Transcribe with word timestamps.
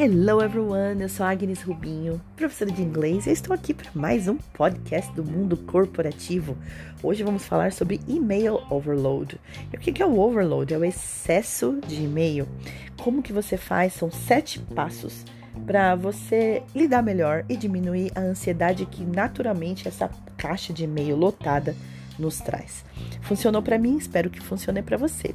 Hello 0.00 0.40
everyone, 0.40 1.02
eu 1.02 1.08
sou 1.08 1.26
Agnes 1.26 1.60
Rubinho, 1.62 2.20
professora 2.36 2.70
de 2.70 2.82
inglês, 2.82 3.26
e 3.26 3.32
estou 3.32 3.52
aqui 3.52 3.74
para 3.74 3.90
mais 3.94 4.28
um 4.28 4.36
podcast 4.36 5.12
do 5.12 5.24
mundo 5.24 5.56
corporativo. 5.56 6.56
Hoje 7.02 7.24
vamos 7.24 7.44
falar 7.44 7.72
sobre 7.72 8.00
e-mail 8.06 8.60
overload. 8.70 9.40
E 9.72 9.76
o 9.76 9.80
que 9.80 10.00
é 10.00 10.06
o 10.06 10.20
overload? 10.20 10.72
É 10.72 10.78
o 10.78 10.84
excesso 10.84 11.80
de 11.84 12.04
e-mail. 12.04 12.46
Como 13.02 13.22
que 13.22 13.32
você 13.32 13.56
faz? 13.56 13.94
São 13.94 14.08
sete 14.08 14.60
passos 14.60 15.24
para 15.66 15.96
você 15.96 16.62
lidar 16.74 17.02
melhor 17.02 17.44
e 17.48 17.56
diminuir 17.56 18.12
a 18.14 18.20
ansiedade 18.20 18.86
que 18.86 19.04
naturalmente 19.04 19.88
essa 19.88 20.08
caixa 20.36 20.72
de 20.72 20.84
e-mail 20.84 21.16
lotada 21.16 21.74
nos 22.18 22.38
traz. 22.38 22.84
Funcionou 23.22 23.62
para 23.62 23.78
mim, 23.78 23.96
espero 23.96 24.30
que 24.30 24.40
funcione 24.40 24.82
para 24.82 24.96
você. 24.96 25.34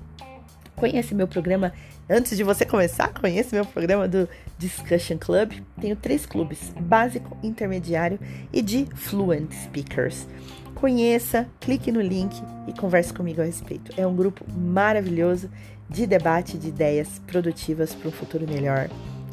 Conhece 0.84 1.16
meu 1.16 1.30
programa 1.30 1.72
Antes 2.10 2.36
de 2.36 2.44
você 2.44 2.66
começar, 2.66 3.14
conheça 3.14 3.56
meu 3.56 3.66
programa 3.66 4.06
do 4.06 4.28
Discussion 4.58 5.18
Club. 5.18 5.54
Tenho 5.80 5.96
três 5.96 6.26
clubes: 6.26 6.74
básico, 6.78 7.38
intermediário 7.42 8.20
e 8.52 8.62
de 8.62 8.86
Fluent 8.94 9.50
Speakers. 9.54 10.28
Conheça, 10.76 11.48
clique 11.62 11.90
no 11.90 12.02
link 12.02 12.36
e 12.68 12.74
converse 12.74 13.14
comigo 13.14 13.40
a 13.40 13.46
respeito. 13.46 13.94
É 13.96 14.06
um 14.06 14.14
grupo 14.14 14.44
maravilhoso 14.52 15.50
de 15.90 16.06
debate 16.06 16.58
de 16.58 16.68
ideias 16.68 17.22
produtivas 17.28 17.96
para 17.96 18.10
um 18.10 18.12
futuro 18.12 18.46
melhor, 18.46 18.90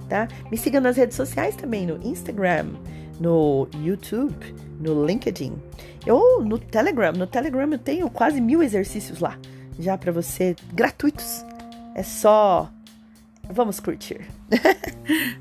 tá? 0.08 0.28
Me 0.52 0.56
siga 0.56 0.80
nas 0.80 0.96
redes 0.96 1.16
sociais 1.16 1.56
também, 1.56 1.84
no 1.84 2.00
Instagram, 2.06 2.66
no 3.18 3.66
YouTube, 3.82 4.54
no 4.78 5.04
LinkedIn 5.04 5.54
ou 6.06 6.44
no 6.44 6.60
Telegram. 6.60 7.12
No 7.12 7.26
Telegram 7.26 7.68
eu 7.72 7.78
tenho 7.78 8.08
quase 8.08 8.40
mil 8.40 8.62
exercícios 8.62 9.18
lá, 9.18 9.36
já 9.80 9.96
para 9.96 10.12
você, 10.12 10.54
gratuitos 10.72 11.44
é 11.94 12.02
só. 12.02 12.70
Vamos 13.48 13.80
curtir. 13.80 14.28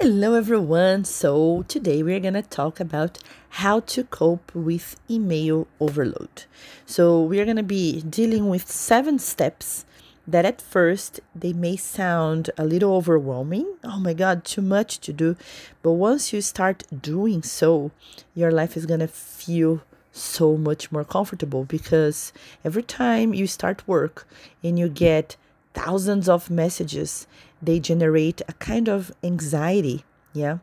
Hello 0.00 0.34
everyone. 0.34 1.04
So 1.04 1.62
today 1.68 2.02
we're 2.02 2.20
going 2.20 2.32
to 2.34 2.42
talk 2.42 2.80
about 2.80 3.18
how 3.60 3.80
to 3.80 4.02
cope 4.04 4.50
with 4.54 4.96
email 5.10 5.66
overload. 5.78 6.46
So 6.86 7.22
we're 7.22 7.44
going 7.44 7.58
to 7.58 7.62
be 7.62 8.00
dealing 8.02 8.48
with 8.48 8.66
seven 8.66 9.18
steps 9.18 9.84
that 10.26 10.46
at 10.46 10.62
first 10.62 11.20
they 11.34 11.52
may 11.52 11.76
sound 11.76 12.50
a 12.56 12.64
little 12.64 12.94
overwhelming. 12.94 13.76
Oh 13.84 14.00
my 14.00 14.14
god, 14.14 14.44
too 14.44 14.62
much 14.62 15.00
to 15.00 15.12
do. 15.12 15.36
But 15.82 15.92
once 15.92 16.32
you 16.32 16.40
start 16.40 16.84
doing 16.90 17.42
so, 17.42 17.90
your 18.34 18.50
life 18.50 18.78
is 18.78 18.86
going 18.86 19.00
to 19.00 19.08
feel 19.08 19.82
so 20.12 20.56
much 20.56 20.90
more 20.90 21.04
comfortable 21.04 21.64
because 21.64 22.32
every 22.64 22.82
time 22.82 23.32
you 23.34 23.46
start 23.46 23.86
work 23.86 24.26
and 24.62 24.78
you 24.78 24.88
get 24.88 25.36
thousands 25.74 26.28
of 26.28 26.50
messages, 26.50 27.26
they 27.62 27.78
generate 27.78 28.40
a 28.48 28.52
kind 28.54 28.88
of 28.88 29.12
anxiety. 29.22 30.04
Yeah. 30.32 30.58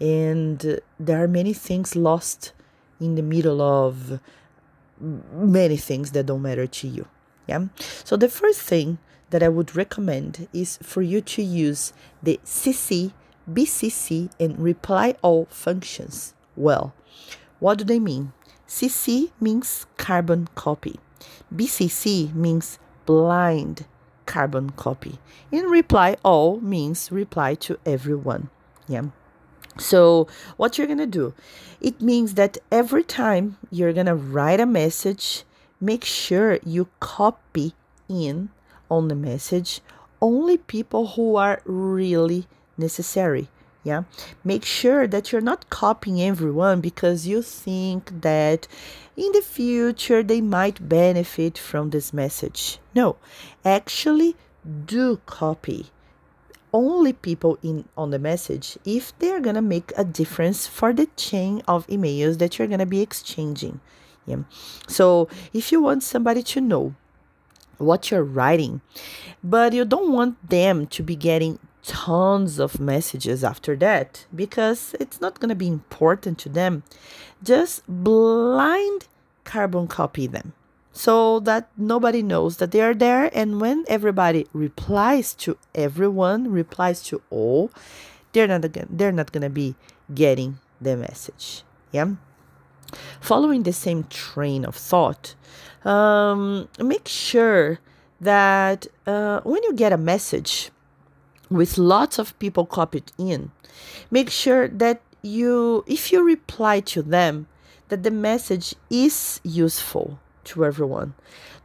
And 0.00 0.80
there 0.98 1.22
are 1.22 1.28
many 1.28 1.52
things 1.52 1.96
lost 1.96 2.52
in 3.00 3.14
the 3.14 3.22
middle 3.22 3.60
of 3.60 4.20
many 5.00 5.76
things 5.76 6.12
that 6.12 6.26
don't 6.26 6.42
matter 6.42 6.66
to 6.66 6.88
you. 6.88 7.06
Yeah. 7.46 7.66
So 8.04 8.16
the 8.16 8.28
first 8.28 8.60
thing 8.60 8.98
that 9.30 9.42
I 9.42 9.48
would 9.48 9.74
recommend 9.74 10.48
is 10.52 10.78
for 10.82 11.02
you 11.02 11.20
to 11.22 11.42
use 11.42 11.92
the 12.22 12.38
CC, 12.44 13.12
BCC, 13.50 14.30
and 14.38 14.58
reply 14.58 15.16
all 15.22 15.46
functions 15.50 16.34
well. 16.54 16.94
What 17.58 17.78
do 17.78 17.84
they 17.84 17.98
mean? 17.98 18.32
CC 18.72 19.30
means 19.38 19.84
carbon 19.98 20.48
copy. 20.54 20.98
BCC 21.54 22.32
means 22.34 22.78
blind 23.04 23.84
carbon 24.24 24.70
copy. 24.70 25.18
In 25.50 25.66
reply 25.66 26.16
all 26.24 26.58
means 26.58 27.12
reply 27.12 27.54
to 27.66 27.78
everyone. 27.84 28.48
Yeah. 28.88 29.08
So, 29.78 30.26
what 30.56 30.78
you're 30.78 30.86
going 30.86 31.04
to 31.10 31.18
do, 31.20 31.34
it 31.82 32.00
means 32.00 32.32
that 32.40 32.56
every 32.70 33.04
time 33.04 33.58
you're 33.70 33.92
going 33.92 34.06
to 34.06 34.14
write 34.14 34.58
a 34.58 34.64
message, 34.64 35.44
make 35.78 36.02
sure 36.02 36.58
you 36.64 36.88
copy 36.98 37.74
in 38.08 38.48
on 38.90 39.08
the 39.08 39.14
message 39.14 39.82
only 40.22 40.56
people 40.56 41.08
who 41.08 41.36
are 41.36 41.60
really 41.66 42.46
necessary. 42.78 43.48
Yeah. 43.84 44.04
Make 44.44 44.64
sure 44.64 45.06
that 45.08 45.32
you're 45.32 45.40
not 45.40 45.68
copying 45.68 46.22
everyone 46.22 46.80
because 46.80 47.26
you 47.26 47.42
think 47.42 48.22
that 48.22 48.68
in 49.16 49.32
the 49.32 49.42
future 49.42 50.22
they 50.22 50.40
might 50.40 50.88
benefit 50.88 51.58
from 51.58 51.90
this 51.90 52.12
message. 52.12 52.78
No, 52.94 53.16
actually 53.64 54.36
do 54.86 55.20
copy 55.26 55.90
only 56.72 57.12
people 57.12 57.58
in 57.62 57.84
on 57.96 58.10
the 58.10 58.18
message 58.18 58.78
if 58.84 59.16
they're 59.18 59.40
going 59.40 59.56
to 59.56 59.62
make 59.62 59.92
a 59.96 60.04
difference 60.04 60.66
for 60.66 60.92
the 60.92 61.06
chain 61.16 61.62
of 61.68 61.86
emails 61.88 62.38
that 62.38 62.58
you're 62.58 62.68
going 62.68 62.80
to 62.80 62.86
be 62.86 63.02
exchanging. 63.02 63.80
Yeah. 64.26 64.44
So, 64.86 65.28
if 65.52 65.72
you 65.72 65.82
want 65.82 66.02
somebody 66.02 66.42
to 66.44 66.60
know 66.60 66.94
what 67.78 68.10
you're 68.10 68.24
writing, 68.24 68.80
but 69.42 69.72
you 69.72 69.84
don't 69.84 70.12
want 70.12 70.48
them 70.48 70.86
to 70.86 71.02
be 71.02 71.16
getting 71.16 71.58
tons 71.84 72.58
of 72.58 72.80
messages 72.80 73.42
after 73.42 73.76
that 73.76 74.26
because 74.34 74.94
it's 75.00 75.20
not 75.20 75.40
going 75.40 75.48
to 75.48 75.54
be 75.54 75.68
important 75.68 76.38
to 76.38 76.48
them. 76.48 76.82
Just 77.42 77.82
blind 77.88 79.08
carbon 79.44 79.88
copy 79.88 80.26
them 80.26 80.52
so 80.92 81.40
that 81.40 81.68
nobody 81.76 82.22
knows 82.22 82.58
that 82.58 82.70
they 82.70 82.80
are 82.80 82.94
there. 82.94 83.30
And 83.34 83.60
when 83.60 83.84
everybody 83.88 84.46
replies 84.52 85.34
to 85.34 85.56
everyone, 85.74 86.50
replies 86.50 87.02
to 87.04 87.22
all, 87.30 87.70
they're 88.32 88.46
not 88.46 88.62
they're 88.90 89.12
not 89.12 89.32
gonna 89.32 89.50
be 89.50 89.74
getting 90.14 90.58
the 90.80 90.96
message. 90.96 91.64
Yeah. 91.90 92.14
Following 93.20 93.62
the 93.62 93.72
same 93.72 94.04
train 94.04 94.64
of 94.64 94.76
thought, 94.76 95.34
um, 95.84 96.68
make 96.78 97.08
sure 97.08 97.78
that 98.20 98.86
uh, 99.06 99.40
when 99.44 99.62
you 99.64 99.72
get 99.72 99.92
a 99.92 99.96
message 99.96 100.70
with 101.54 101.78
lots 101.78 102.18
of 102.18 102.38
people 102.38 102.66
copied 102.66 103.12
in, 103.18 103.50
make 104.10 104.30
sure 104.30 104.68
that 104.68 105.00
you, 105.22 105.84
if 105.86 106.12
you 106.12 106.24
reply 106.24 106.80
to 106.80 107.02
them, 107.02 107.46
that 107.88 108.02
the 108.02 108.10
message 108.10 108.74
is 108.90 109.40
useful 109.44 110.18
to 110.44 110.64
everyone. 110.64 111.14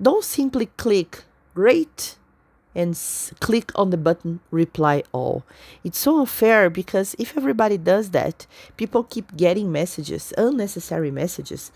Don't 0.02 0.24
simply 0.24 0.68
click 0.78 1.24
great 1.56 2.18
and 2.76 2.92
s- 2.92 3.34
click 3.40 3.72
on 3.76 3.90
the 3.90 3.98
button 3.98 4.40
reply 4.52 5.04
all. 5.14 5.44
It's 5.84 5.98
so 5.98 6.20
unfair 6.20 6.70
because 6.70 7.16
if 7.18 7.36
everybody 7.38 7.78
does 7.78 8.12
that, 8.12 8.46
people 8.76 9.04
keep 9.04 9.36
getting 9.36 9.72
messages, 9.72 10.34
unnecessary 10.38 11.10
messages 11.10 11.72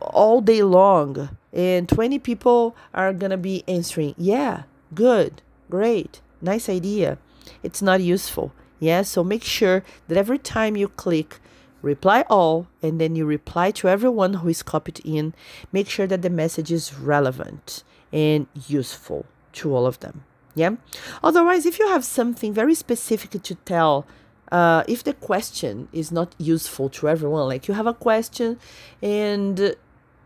all 0.00 0.40
day 0.40 0.62
long 0.62 1.36
and 1.52 1.88
20 1.88 2.18
people 2.18 2.74
are 2.94 3.12
going 3.12 3.30
to 3.30 3.36
be 3.36 3.62
answering, 3.68 4.14
"Yeah, 4.16 4.64
good, 4.94 5.42
great." 5.70 6.21
Nice 6.42 6.68
idea. 6.68 7.18
It's 7.62 7.82
not 7.82 8.00
useful. 8.00 8.52
Yeah, 8.78 9.02
so 9.02 9.22
make 9.22 9.44
sure 9.44 9.84
that 10.08 10.18
every 10.18 10.38
time 10.38 10.76
you 10.76 10.88
click 10.88 11.38
reply 11.82 12.24
all 12.28 12.68
and 12.82 13.00
then 13.00 13.14
you 13.16 13.24
reply 13.24 13.70
to 13.72 13.88
everyone 13.88 14.34
who 14.34 14.48
is 14.48 14.62
copied 14.62 15.00
in, 15.04 15.34
make 15.72 15.88
sure 15.88 16.06
that 16.06 16.22
the 16.22 16.30
message 16.30 16.72
is 16.72 16.94
relevant 16.94 17.82
and 18.12 18.46
useful 18.68 19.26
to 19.52 19.74
all 19.74 19.86
of 19.86 20.00
them. 20.00 20.24
Yeah. 20.54 20.76
Otherwise, 21.22 21.66
if 21.66 21.78
you 21.78 21.88
have 21.88 22.04
something 22.04 22.52
very 22.52 22.74
specific 22.74 23.42
to 23.42 23.54
tell, 23.54 24.06
uh, 24.50 24.84
if 24.86 25.02
the 25.02 25.14
question 25.14 25.88
is 25.92 26.12
not 26.12 26.34
useful 26.38 26.88
to 26.90 27.08
everyone, 27.08 27.48
like 27.48 27.68
you 27.68 27.74
have 27.74 27.86
a 27.86 27.94
question 27.94 28.58
and 29.02 29.76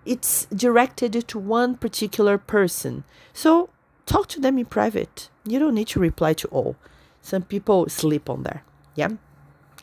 it's 0.05 0.47
directed 0.47 1.29
to 1.29 1.39
one 1.39 1.77
particular 1.77 2.39
person, 2.39 3.05
so 3.33 3.71
talk 4.05 4.29
to 4.29 4.41
them 4.41 4.59
in 4.59 4.67
private. 4.67 5.29
You 5.47 5.59
don't 5.59 5.75
need 5.75 5.89
to 5.89 6.01
reply 6.01 6.35
to 6.35 6.49
all. 6.49 6.77
Some 7.21 7.43
people 7.43 7.89
sleep 7.89 8.29
on 8.31 8.43
there. 8.43 8.63
Yeah. 8.95 9.11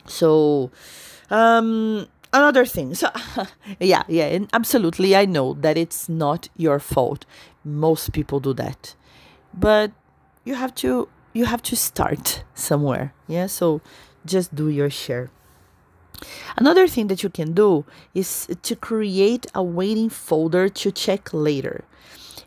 So, 0.06 0.70
um, 1.30 2.06
another 2.32 2.66
thing. 2.66 2.94
So, 2.94 3.08
yeah, 3.80 4.02
yeah, 4.08 4.26
and 4.26 4.48
absolutely, 4.52 5.16
I 5.16 5.24
know 5.24 5.54
that 5.54 5.76
it's 5.76 6.08
not 6.08 6.48
your 6.56 6.78
fault. 6.78 7.24
Most 7.64 8.12
people 8.12 8.40
do 8.40 8.52
that, 8.54 8.94
but 9.52 9.92
you 10.44 10.54
have 10.54 10.74
to 10.76 11.08
you 11.32 11.46
have 11.46 11.62
to 11.62 11.76
start 11.76 12.44
somewhere. 12.54 13.12
Yeah. 13.26 13.46
So, 13.46 13.80
just 14.24 14.54
do 14.54 14.68
your 14.68 14.90
share. 14.90 15.30
Another 16.56 16.86
thing 16.86 17.08
that 17.08 17.22
you 17.22 17.28
can 17.28 17.52
do 17.52 17.84
is 18.14 18.48
to 18.62 18.76
create 18.76 19.46
a 19.54 19.62
waiting 19.62 20.08
folder 20.08 20.68
to 20.68 20.92
check 20.92 21.32
later. 21.32 21.84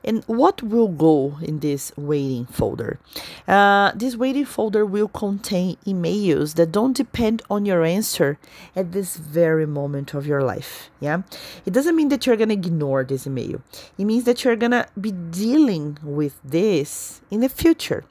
And 0.07 0.23
what 0.25 0.63
will 0.63 0.87
go 0.87 1.37
in 1.41 1.59
this 1.59 1.91
waiting 1.97 2.45
folder? 2.45 2.97
Uh, 3.45 3.91
this 3.93 4.15
waiting 4.15 4.45
folder 4.45 4.85
will 4.85 5.09
contain 5.09 5.75
emails 5.85 6.55
that 6.55 6.71
don't 6.71 6.95
depend 6.95 7.41
on 7.49 7.65
your 7.65 7.83
answer 7.83 8.39
at 8.73 8.93
this 8.93 9.17
very 9.17 9.67
moment 9.67 10.13
of 10.13 10.25
your 10.25 10.41
life. 10.41 10.89
Yeah, 11.01 11.23
it 11.65 11.73
doesn't 11.73 11.97
mean 11.97 12.07
that 12.07 12.25
you're 12.25 12.37
gonna 12.37 12.53
ignore 12.53 13.03
this 13.03 13.27
email. 13.27 13.61
It 13.97 14.05
means 14.05 14.23
that 14.23 14.45
you're 14.45 14.55
gonna 14.55 14.87
be 14.99 15.11
dealing 15.11 15.97
with 16.01 16.39
this 16.41 17.19
in 17.29 17.41
the 17.41 17.49
future 17.49 18.05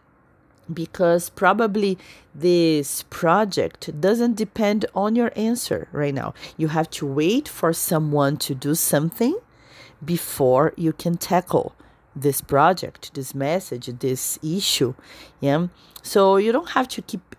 because 0.73 1.31
probably 1.31 1.97
this 2.35 3.05
project 3.05 3.99
doesn't 4.03 4.35
depend 4.35 4.85
on 4.95 5.17
your 5.17 5.33
answer 5.35 5.89
right 5.93 6.13
now. 6.13 6.35
You 6.59 6.69
have 6.69 6.91
to 6.91 7.07
wait 7.07 7.49
for 7.49 7.73
someone 7.73 8.37
to 8.39 8.55
do 8.55 8.75
something 8.75 9.39
before 10.05 10.75
you 10.77 10.93
can 10.93 11.17
tackle 11.17 11.75
this 12.17 12.41
project, 12.41 13.15
this 13.15 13.35
message, 13.35 13.87
this 13.99 14.39
issue. 14.43 14.95
Yeah. 15.41 15.69
So 16.03 16.37
you 16.37 16.51
don't 16.51 16.71
have 16.71 16.89
to 16.89 17.03
keep 17.03 17.37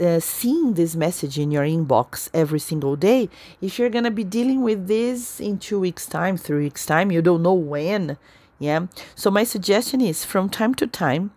uh, 0.00 0.20
seeing 0.20 0.74
this 0.74 0.96
message 0.96 1.38
in 1.38 1.50
your 1.50 1.64
inbox 1.64 2.30
every 2.32 2.60
single 2.60 2.96
day. 2.96 3.28
If 3.60 3.78
you're 3.78 3.90
going 3.90 4.04
to 4.04 4.10
be 4.10 4.24
dealing 4.24 4.62
with 4.62 4.86
this 4.86 5.40
in 5.40 5.58
two 5.58 5.80
weeks' 5.80 6.06
time, 6.06 6.36
three 6.36 6.64
weeks' 6.64 6.86
time, 6.86 7.10
you 7.10 7.20
don't 7.20 7.42
know 7.42 7.54
when. 7.54 8.16
Yeah. 8.58 8.86
So 9.14 9.30
my 9.30 9.44
suggestion 9.44 10.00
is 10.00 10.24
from 10.24 10.48
time 10.48 10.74
to 10.76 10.86
time, 10.86 11.32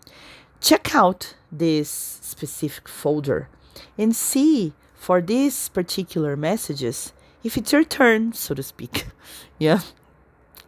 check 0.61 0.95
out 0.95 1.35
this 1.51 1.89
specific 1.89 2.87
folder 2.87 3.49
and 3.97 4.15
see 4.15 4.73
for 4.95 5.21
these 5.21 5.69
particular 5.69 6.35
messages 6.35 7.11
if 7.43 7.57
it's 7.57 7.73
your 7.73 7.83
turn, 7.83 8.33
so 8.33 8.55
to 8.55 8.63
speak. 8.63 9.07
yeah. 9.59 9.81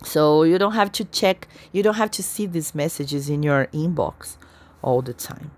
So 0.05 0.43
you 0.43 0.57
don't 0.57 0.73
have 0.73 0.91
to 0.93 1.03
check, 1.05 1.47
you 1.71 1.81
don't 1.83 1.95
have 1.95 2.11
to 2.11 2.23
see 2.23 2.45
these 2.45 2.75
messages 2.75 3.29
in 3.29 3.43
your 3.43 3.67
inbox 3.73 4.37
all 4.81 5.01
the 5.01 5.13
time. 5.13 5.51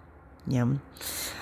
Yeah. 0.47 0.75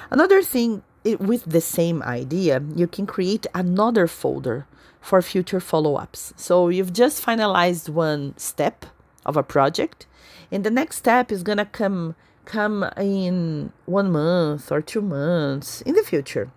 Another 0.10 0.42
thing 0.42 0.82
it, 1.04 1.20
with 1.20 1.46
the 1.46 1.62
same 1.62 2.02
idea, 2.02 2.64
you 2.76 2.88
can 2.88 3.06
create 3.06 3.46
another 3.54 4.08
folder 4.08 4.66
for 5.00 5.22
future 5.22 5.60
follow 5.60 5.96
ups. 5.96 6.34
So 6.36 6.70
you've 6.70 6.94
just 6.94 7.24
finalized 7.24 7.90
one 7.90 8.36
step 8.38 8.88
of 9.24 9.38
a 9.38 9.44
project, 9.44 10.08
and 10.52 10.64
the 10.64 10.72
next 10.72 10.98
step 10.98 11.32
is 11.32 11.44
gonna 11.44 11.66
come 11.66 12.16
come 12.46 12.84
in 12.98 13.72
one 13.86 14.12
month 14.12 14.72
or 14.72 14.82
two 14.82 15.02
months 15.02 15.82
in 15.82 15.96
the 15.96 16.04
future. 16.04 16.52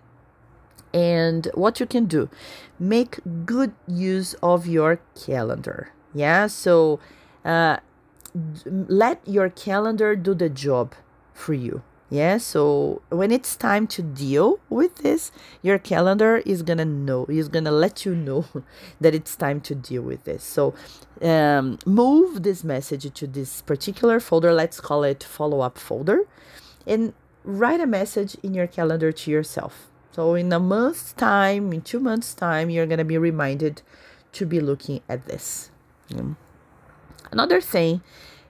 And 0.93 1.47
what 1.53 1.79
you 1.79 1.85
can 1.85 2.05
do, 2.05 2.29
make 2.79 3.19
good 3.45 3.73
use 3.87 4.33
of 4.41 4.65
your 4.65 4.99
calendar. 5.15 5.91
Yeah, 6.13 6.47
so 6.47 6.99
uh, 7.45 7.77
let 8.65 9.21
your 9.27 9.49
calendar 9.49 10.15
do 10.15 10.33
the 10.33 10.49
job 10.49 10.95
for 11.33 11.53
you. 11.53 11.83
Yeah, 12.11 12.39
so 12.39 13.03
when 13.09 13.31
it's 13.31 13.55
time 13.55 13.85
to 13.87 14.01
deal 14.01 14.59
with 14.67 14.95
this, 14.97 15.31
your 15.61 15.77
calendar 15.77 16.37
is 16.37 16.63
gonna 16.63 16.85
know, 16.85 17.27
is 17.29 17.49
gonna 17.49 17.71
let 17.71 18.03
you 18.03 18.15
know 18.15 18.45
that 19.01 19.13
it's 19.13 19.35
time 19.35 19.61
to 19.61 19.75
deal 19.75 20.01
with 20.01 20.23
this. 20.23 20.43
So 20.43 20.73
um, 21.21 21.77
move 21.85 22.41
this 22.41 22.63
message 22.63 23.13
to 23.13 23.27
this 23.27 23.61
particular 23.61 24.19
folder, 24.19 24.51
let's 24.51 24.81
call 24.81 25.03
it 25.03 25.23
follow 25.23 25.61
up 25.61 25.77
folder, 25.77 26.21
and 26.87 27.13
write 27.43 27.79
a 27.79 27.85
message 27.85 28.35
in 28.41 28.55
your 28.55 28.67
calendar 28.67 29.11
to 29.11 29.29
yourself. 29.29 29.87
So 30.11 30.33
in 30.33 30.51
a 30.51 30.59
month's 30.59 31.13
time, 31.13 31.71
in 31.71 31.81
two 31.81 31.99
months' 31.99 32.33
time, 32.33 32.71
you're 32.71 32.87
gonna 32.87 33.05
be 33.05 33.19
reminded 33.19 33.83
to 34.31 34.47
be 34.47 34.59
looking 34.59 35.01
at 35.07 35.27
this. 35.27 35.69
Another 37.31 37.61
thing 37.61 38.01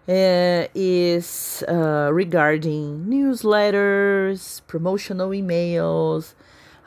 uh, 0.07 0.65
is 0.73 1.63
uh, 1.67 2.09
regarding 2.11 3.05
newsletters, 3.05 4.61
promotional 4.67 5.29
emails, 5.29 6.33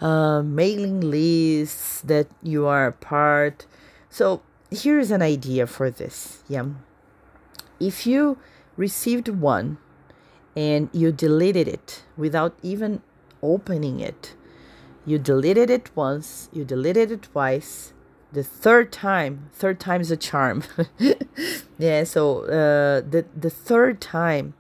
uh, 0.01 0.43
mailing 0.43 1.01
lists 1.01 2.01
that 2.01 2.27
you 2.43 2.67
are 2.67 2.93
part. 2.93 3.67
So 4.11 4.43
here's 4.71 5.11
an 5.11 5.23
idea 5.23 5.67
for 5.67 5.91
this. 5.91 6.43
Yeah, 6.49 6.67
if 7.79 8.07
you 8.07 8.39
received 8.77 9.29
one 9.29 9.79
and 10.57 10.89
you 10.93 11.13
deleted 11.13 11.69
it 11.69 12.03
without 12.17 12.57
even 12.63 13.03
opening 13.43 14.01
it, 14.01 14.35
you 15.05 15.19
deleted 15.19 15.71
it 15.71 15.91
once, 15.95 16.49
you 16.53 16.65
deleted 16.65 17.11
it 17.11 17.23
twice, 17.23 17.93
the 18.33 18.43
third 18.43 18.91
time 18.93 19.51
third 19.53 19.79
time 19.79 20.01
is 20.01 20.11
a 20.11 20.17
charm. 20.17 20.65
Yeah 21.79 22.05
so 22.05 22.45
uh, 22.45 23.01
the 23.01 23.25
the 23.37 23.51
third 23.51 24.01
time 24.01 24.55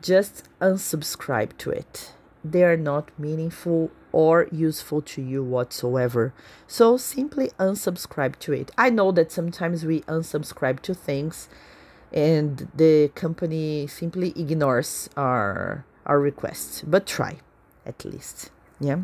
just 0.00 0.48
unsubscribe 0.60 1.56
to 1.58 1.70
it. 1.70 2.12
They 2.44 2.64
are 2.64 2.76
not 2.76 3.10
meaningful 3.18 3.90
or 4.12 4.48
useful 4.52 5.00
to 5.00 5.22
you 5.22 5.42
whatsoever. 5.42 6.34
So 6.66 6.96
simply 6.96 7.50
unsubscribe 7.58 8.38
to 8.40 8.52
it. 8.52 8.70
I 8.76 8.90
know 8.90 9.12
that 9.12 9.32
sometimes 9.32 9.84
we 9.84 10.02
unsubscribe 10.02 10.80
to 10.80 10.94
things 10.94 11.48
and 12.12 12.68
the 12.74 13.10
company 13.14 13.86
simply 13.86 14.32
ignores 14.36 15.08
our 15.16 15.84
our 16.06 16.20
requests 16.20 16.82
but 16.82 17.06
try 17.06 17.38
at 17.86 18.04
least. 18.04 18.50
Yeah 18.80 19.02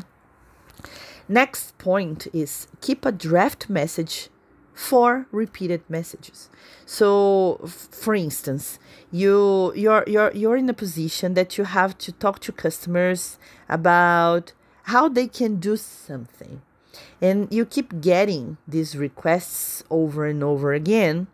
Next 1.31 1.77
point 1.77 2.27
is 2.33 2.67
keep 2.81 3.05
a 3.05 3.11
draft 3.11 3.69
message 3.69 4.29
for 4.73 5.27
repeated 5.31 5.83
messages. 5.87 6.49
So, 6.87 7.59
for 7.67 8.15
instance, 8.15 8.79
you 9.11 9.71
you're 9.75 10.03
you're 10.07 10.31
you're 10.33 10.57
in 10.57 10.67
a 10.69 10.73
position 10.73 11.35
that 11.35 11.55
you 11.55 11.65
have 11.65 11.99
to 11.99 12.11
talk 12.13 12.39
to 12.39 12.51
customers 12.51 13.37
about 13.67 14.53
how 14.83 15.07
they 15.07 15.27
can 15.27 15.57
do 15.57 15.77
something. 15.77 16.63
And 17.21 17.47
you 17.53 17.63
keep 17.65 18.01
getting 18.01 18.57
these 18.67 18.97
requests 18.97 19.83
over 19.91 20.25
and 20.25 20.43
over 20.43 20.73
again. 20.73 21.27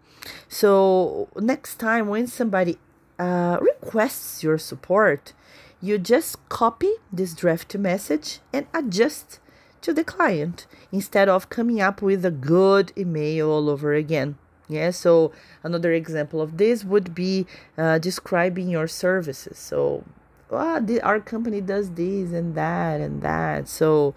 So, 0.50 1.30
next 1.38 1.76
time 1.76 2.10
when 2.10 2.28
somebody 2.28 2.78
uh, 3.18 3.60
requests 3.62 4.44
your 4.44 4.58
support, 4.58 5.32
you 5.80 5.98
just 6.00 6.50
copy 6.50 6.92
this 7.14 7.34
draft 7.34 7.78
message 7.78 8.40
and 8.52 8.66
adjust 8.74 9.40
to 9.86 9.94
the 9.94 10.04
client 10.04 10.66
instead 10.92 11.30
of 11.30 11.50
coming 11.50 11.80
up 11.80 12.02
with 12.02 12.26
a 12.26 12.32
good 12.32 12.92
email 12.98 13.52
all 13.52 13.70
over 13.70 13.94
again. 13.94 14.36
Yeah, 14.68 14.90
so 14.90 15.32
another 15.62 15.94
example 15.94 16.42
of 16.42 16.58
this 16.58 16.84
would 16.84 17.14
be 17.14 17.46
uh, 17.78 18.00
describing 18.00 18.68
your 18.68 18.88
services. 18.88 19.60
So, 19.60 20.04
ah, 20.52 20.80
the, 20.80 21.02
our 21.02 21.20
company 21.20 21.62
does 21.62 21.92
this 21.92 22.32
and 22.34 22.56
that 22.56 23.00
and 23.00 23.22
that. 23.22 23.70
So, 23.70 24.16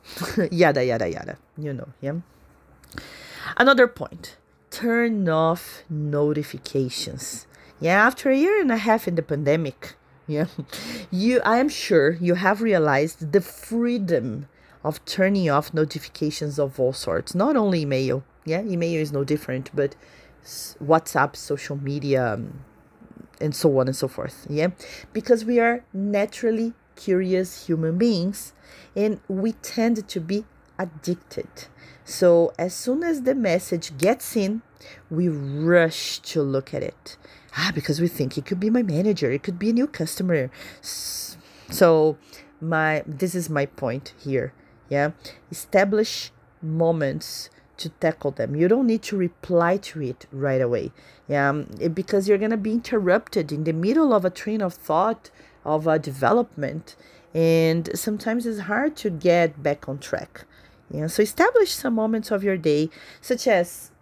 yada, 0.52 0.84
yada, 0.84 1.10
yada. 1.10 1.36
You 1.58 1.72
know, 1.72 1.88
yeah. 2.00 2.22
Another 3.56 3.88
point 3.88 4.36
turn 4.70 5.28
off 5.28 5.82
notifications. 5.90 7.48
Yeah, 7.80 8.06
after 8.06 8.30
a 8.30 8.36
year 8.36 8.60
and 8.60 8.70
a 8.70 8.76
half 8.76 9.08
in 9.08 9.16
the 9.16 9.22
pandemic, 9.22 9.96
yeah, 10.28 10.46
you, 11.10 11.40
I 11.44 11.58
am 11.58 11.68
sure 11.68 12.12
you 12.20 12.34
have 12.34 12.62
realized 12.62 13.32
the 13.32 13.40
freedom 13.40 14.46
of 14.84 15.04
turning 15.04 15.50
off 15.50 15.74
notifications 15.74 16.58
of 16.58 16.78
all 16.78 16.92
sorts, 16.92 17.34
not 17.34 17.56
only 17.56 17.82
email. 17.82 18.24
Yeah, 18.44 18.62
email 18.62 19.00
is 19.00 19.12
no 19.12 19.24
different, 19.24 19.70
but 19.74 19.94
WhatsApp, 20.82 21.36
social 21.36 21.76
media, 21.76 22.34
um, 22.34 22.60
and 23.40 23.54
so 23.54 23.78
on 23.78 23.86
and 23.86 23.96
so 23.96 24.08
forth. 24.08 24.46
Yeah, 24.48 24.68
because 25.12 25.44
we 25.44 25.60
are 25.60 25.84
naturally 25.92 26.74
curious 26.96 27.66
human 27.66 27.98
beings 27.98 28.52
and 28.96 29.20
we 29.28 29.52
tend 29.52 30.08
to 30.08 30.20
be 30.20 30.44
addicted. 30.78 31.48
So, 32.04 32.52
as 32.58 32.74
soon 32.74 33.02
as 33.02 33.22
the 33.22 33.34
message 33.34 33.98
gets 33.98 34.34
in, 34.34 34.62
we 35.10 35.28
rush 35.28 36.20
to 36.20 36.42
look 36.42 36.72
at 36.72 36.82
it. 36.82 37.16
Ah, 37.56 37.70
because 37.74 38.00
we 38.00 38.08
think 38.08 38.38
it 38.38 38.46
could 38.46 38.60
be 38.60 38.70
my 38.70 38.82
manager, 38.82 39.30
it 39.30 39.42
could 39.42 39.58
be 39.58 39.70
a 39.70 39.72
new 39.72 39.86
customer. 39.86 40.50
So, 40.80 42.16
my 42.60 43.02
this 43.06 43.34
is 43.34 43.50
my 43.50 43.66
point 43.66 44.14
here 44.18 44.52
yeah? 44.88 45.12
Establish 45.50 46.30
moments 46.62 47.50
to 47.78 47.88
tackle 47.88 48.32
them. 48.32 48.54
You 48.56 48.68
don't 48.68 48.86
need 48.86 49.02
to 49.04 49.16
reply 49.16 49.76
to 49.78 50.02
it 50.02 50.26
right 50.32 50.60
away. 50.60 50.92
Yeah 51.28 51.48
um, 51.48 51.68
because 51.94 52.28
you're 52.28 52.38
going 52.38 52.50
to 52.50 52.56
be 52.56 52.72
interrupted 52.72 53.52
in 53.52 53.64
the 53.64 53.72
middle 53.72 54.12
of 54.12 54.24
a 54.24 54.30
train 54.30 54.60
of 54.60 54.74
thought 54.74 55.30
of 55.64 55.86
a 55.86 55.98
development 55.98 56.96
and 57.34 57.90
sometimes 57.94 58.46
it's 58.46 58.60
hard 58.60 58.96
to 58.96 59.10
get 59.10 59.62
back 59.62 59.88
on 59.88 59.98
track. 59.98 60.44
Yeah 60.90 61.06
so 61.06 61.22
establish 61.22 61.72
some 61.72 61.94
moments 61.94 62.30
of 62.30 62.42
your 62.42 62.56
day 62.56 62.90
such 63.20 63.46
as 63.46 63.92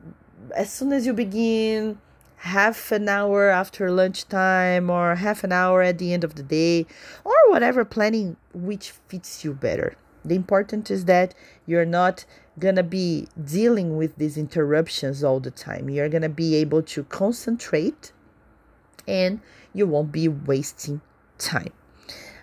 as 0.54 0.72
soon 0.72 0.92
as 0.92 1.04
you 1.06 1.12
begin 1.12 1.98
half 2.36 2.92
an 2.92 3.08
hour 3.08 3.48
after 3.48 3.90
lunchtime 3.90 4.88
or 4.88 5.16
half 5.16 5.42
an 5.42 5.52
hour 5.52 5.82
at 5.82 5.98
the 5.98 6.12
end 6.12 6.22
of 6.22 6.36
the 6.36 6.42
day 6.42 6.86
or 7.24 7.34
whatever 7.48 7.84
planning 7.84 8.36
which 8.54 8.92
fits 9.08 9.44
you 9.44 9.52
better 9.52 9.96
the 10.28 10.34
important 10.34 10.90
is 10.90 11.04
that 11.06 11.34
you're 11.66 11.86
not 11.86 12.24
gonna 12.58 12.82
be 12.82 13.28
dealing 13.42 13.96
with 13.96 14.16
these 14.16 14.36
interruptions 14.36 15.22
all 15.22 15.40
the 15.40 15.50
time. 15.50 15.90
You're 15.90 16.08
gonna 16.08 16.28
be 16.28 16.54
able 16.56 16.82
to 16.82 17.04
concentrate 17.04 18.12
and 19.06 19.40
you 19.72 19.86
won't 19.86 20.12
be 20.12 20.28
wasting 20.28 21.00
time. 21.38 21.72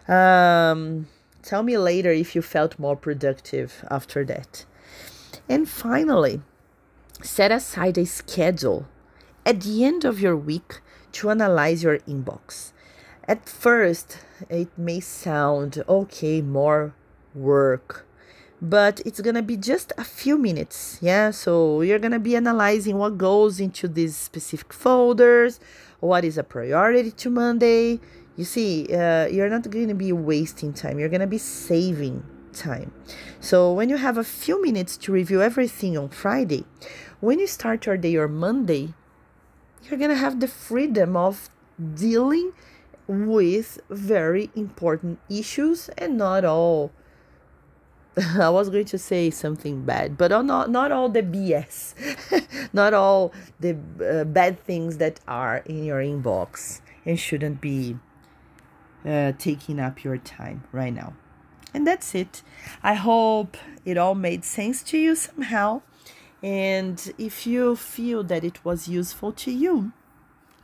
Um, 0.08 1.08
tell 1.42 1.64
me 1.64 1.78
later 1.78 2.12
if 2.12 2.36
you 2.36 2.42
felt 2.42 2.78
more 2.78 2.96
productive 2.96 3.84
after 3.90 4.24
that. 4.26 4.66
And 5.50 5.68
finally, 5.68 6.42
set 7.22 7.52
aside 7.52 7.98
a 7.98 8.06
schedule 8.06 8.88
at 9.46 9.62
the 9.62 9.84
end 9.84 10.06
of 10.06 10.20
your 10.20 10.38
week 10.38 10.82
to 11.14 11.30
analyze 11.30 11.84
your 11.84 12.00
inbox. 12.00 12.72
At 13.28 13.48
first, 13.48 14.20
it 14.50 14.70
may 14.78 15.00
sound 15.00 15.84
okay, 15.88 16.42
more 16.42 16.94
work, 17.36 18.06
but 18.62 19.02
it's 19.06 19.20
gonna 19.22 19.42
be 19.42 19.58
just 19.58 19.92
a 19.98 20.04
few 20.04 20.38
minutes. 20.38 20.98
Yeah, 21.02 21.32
so 21.32 21.82
you're 21.82 22.00
gonna 22.00 22.20
be 22.20 22.36
analyzing 22.36 22.98
what 22.98 23.18
goes 23.18 23.60
into 23.60 23.88
these 23.88 24.16
specific 24.16 24.74
folders, 24.74 25.60
what 26.00 26.24
is 26.24 26.38
a 26.38 26.44
priority 26.44 27.12
to 27.12 27.30
Monday. 27.30 28.00
You 28.36 28.46
see, 28.46 28.88
uh, 28.94 29.28
you're 29.28 29.50
not 29.50 29.70
gonna 29.70 29.96
be 29.96 30.12
wasting 30.12 30.74
time, 30.74 31.00
you're 31.00 31.10
gonna 31.10 31.28
be 31.28 31.38
saving 31.38 32.24
time. 32.54 32.92
So 33.40 33.74
when 33.74 33.90
you 33.90 33.98
have 33.98 34.18
a 34.18 34.24
few 34.24 34.62
minutes 34.62 34.98
to 34.98 35.12
review 35.12 35.42
everything 35.42 35.98
on 35.98 36.10
Friday, 36.10 36.66
when 37.20 37.40
you 37.40 37.48
start 37.48 37.86
your 37.86 37.98
day 37.98 38.16
or 38.16 38.28
Monday, 38.28 38.94
you're 39.84 40.00
gonna 40.00 40.16
have 40.16 40.40
the 40.40 40.48
freedom 40.48 41.18
of 41.18 41.50
dealing 41.96 42.54
with 43.08 43.80
very 43.90 44.50
important 44.56 45.20
issues 45.30 45.90
and 45.98 46.18
not 46.18 46.46
all 46.46 46.92
I 48.40 48.50
was 48.50 48.70
going 48.70 48.86
to 48.86 48.98
say 48.98 49.30
something 49.32 49.86
bad, 49.86 50.18
but 50.18 50.30
not 50.46 50.70
not 50.70 50.92
all 50.92 51.10
the 51.10 51.24
BS, 51.24 51.96
not 52.74 52.94
all 52.94 53.34
the 53.60 53.78
uh, 54.02 54.24
bad 54.24 54.60
things 54.60 54.98
that 54.98 55.20
are 55.28 55.58
in 55.66 55.84
your 55.84 56.00
inbox 56.00 56.82
and 57.06 57.20
shouldn't 57.20 57.60
be 57.60 57.98
uh, 59.06 59.34
taking 59.38 59.80
up 59.80 60.04
your 60.04 60.18
time 60.18 60.64
right 60.72 60.94
now. 60.94 61.14
And 61.74 61.88
that's 61.88 62.14
it. 62.14 62.44
I 62.84 62.94
hope 62.94 63.58
it 63.84 63.98
all 63.98 64.16
made 64.16 64.46
sense 64.46 64.84
to 64.84 64.98
you 64.98 65.16
somehow. 65.16 65.82
And 66.44 67.14
if 67.18 67.48
you 67.48 67.76
feel 67.76 68.24
that 68.26 68.44
it 68.44 68.64
was 68.64 68.88
useful 68.88 69.32
to 69.32 69.52
you, 69.52 69.92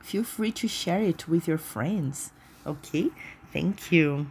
feel 0.02 0.24
free 0.24 0.52
to 0.52 0.68
share 0.68 1.02
it 1.02 1.28
with 1.28 1.48
your 1.48 1.58
friends. 1.58 2.32
Okay? 2.68 3.10
Thank 3.52 3.92
you. 3.92 4.28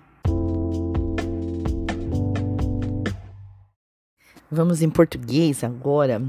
Vamos 4.51 4.81
em 4.81 4.89
português 4.89 5.63
agora. 5.63 6.23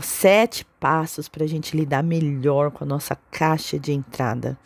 Sete 0.00 0.66
passos 0.80 1.28
para 1.28 1.44
a 1.44 1.46
gente 1.46 1.76
lidar 1.76 2.02
melhor 2.02 2.72
com 2.72 2.82
a 2.82 2.86
nossa 2.86 3.16
caixa 3.30 3.78
de 3.78 3.92
entrada. 3.92 4.58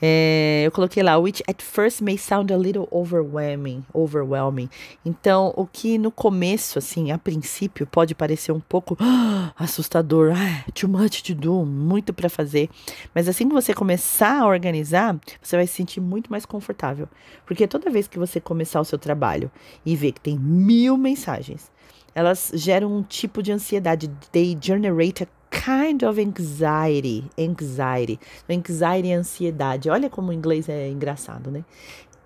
É, 0.00 0.62
eu 0.64 0.70
coloquei 0.70 1.02
lá, 1.02 1.16
which 1.18 1.42
at 1.48 1.60
first 1.60 2.00
may 2.02 2.16
sound 2.16 2.52
a 2.52 2.56
little 2.56 2.88
overwhelming, 2.90 3.84
overwhelming. 3.92 4.68
Então, 5.04 5.52
o 5.56 5.66
que 5.66 5.98
no 5.98 6.10
começo, 6.10 6.78
assim, 6.78 7.10
a 7.10 7.18
princípio, 7.18 7.86
pode 7.86 8.14
parecer 8.14 8.52
um 8.52 8.60
pouco 8.60 8.96
ah, 9.00 9.52
assustador, 9.58 10.32
ah, 10.32 10.64
too 10.72 10.88
much 10.88 11.22
to 11.22 11.34
do, 11.34 11.64
muito 11.64 12.12
para 12.12 12.28
fazer. 12.28 12.68
Mas 13.14 13.28
assim 13.28 13.48
que 13.48 13.54
você 13.54 13.74
começar 13.74 14.40
a 14.40 14.46
organizar, 14.46 15.18
você 15.42 15.56
vai 15.56 15.66
se 15.66 15.74
sentir 15.74 16.00
muito 16.00 16.30
mais 16.30 16.46
confortável. 16.46 17.08
Porque 17.44 17.66
toda 17.66 17.90
vez 17.90 18.06
que 18.06 18.18
você 18.18 18.40
começar 18.40 18.80
o 18.80 18.84
seu 18.84 18.98
trabalho 18.98 19.50
e 19.84 19.96
ver 19.96 20.12
que 20.12 20.20
tem 20.20 20.38
mil 20.38 20.96
mensagens, 20.96 21.70
elas 22.18 22.50
geram 22.52 22.92
um 22.92 23.00
tipo 23.00 23.40
de 23.40 23.52
ansiedade. 23.52 24.10
They 24.32 24.58
generate 24.60 25.22
a 25.22 25.28
kind 25.50 26.02
of 26.02 26.20
anxiety. 26.20 27.30
Anxiety. 27.38 28.18
Anxiety 28.50 29.12
é 29.12 29.14
ansiedade. 29.14 29.88
Olha 29.88 30.10
como 30.10 30.30
o 30.30 30.32
inglês 30.32 30.68
é 30.68 30.88
engraçado, 30.88 31.48
né? 31.48 31.64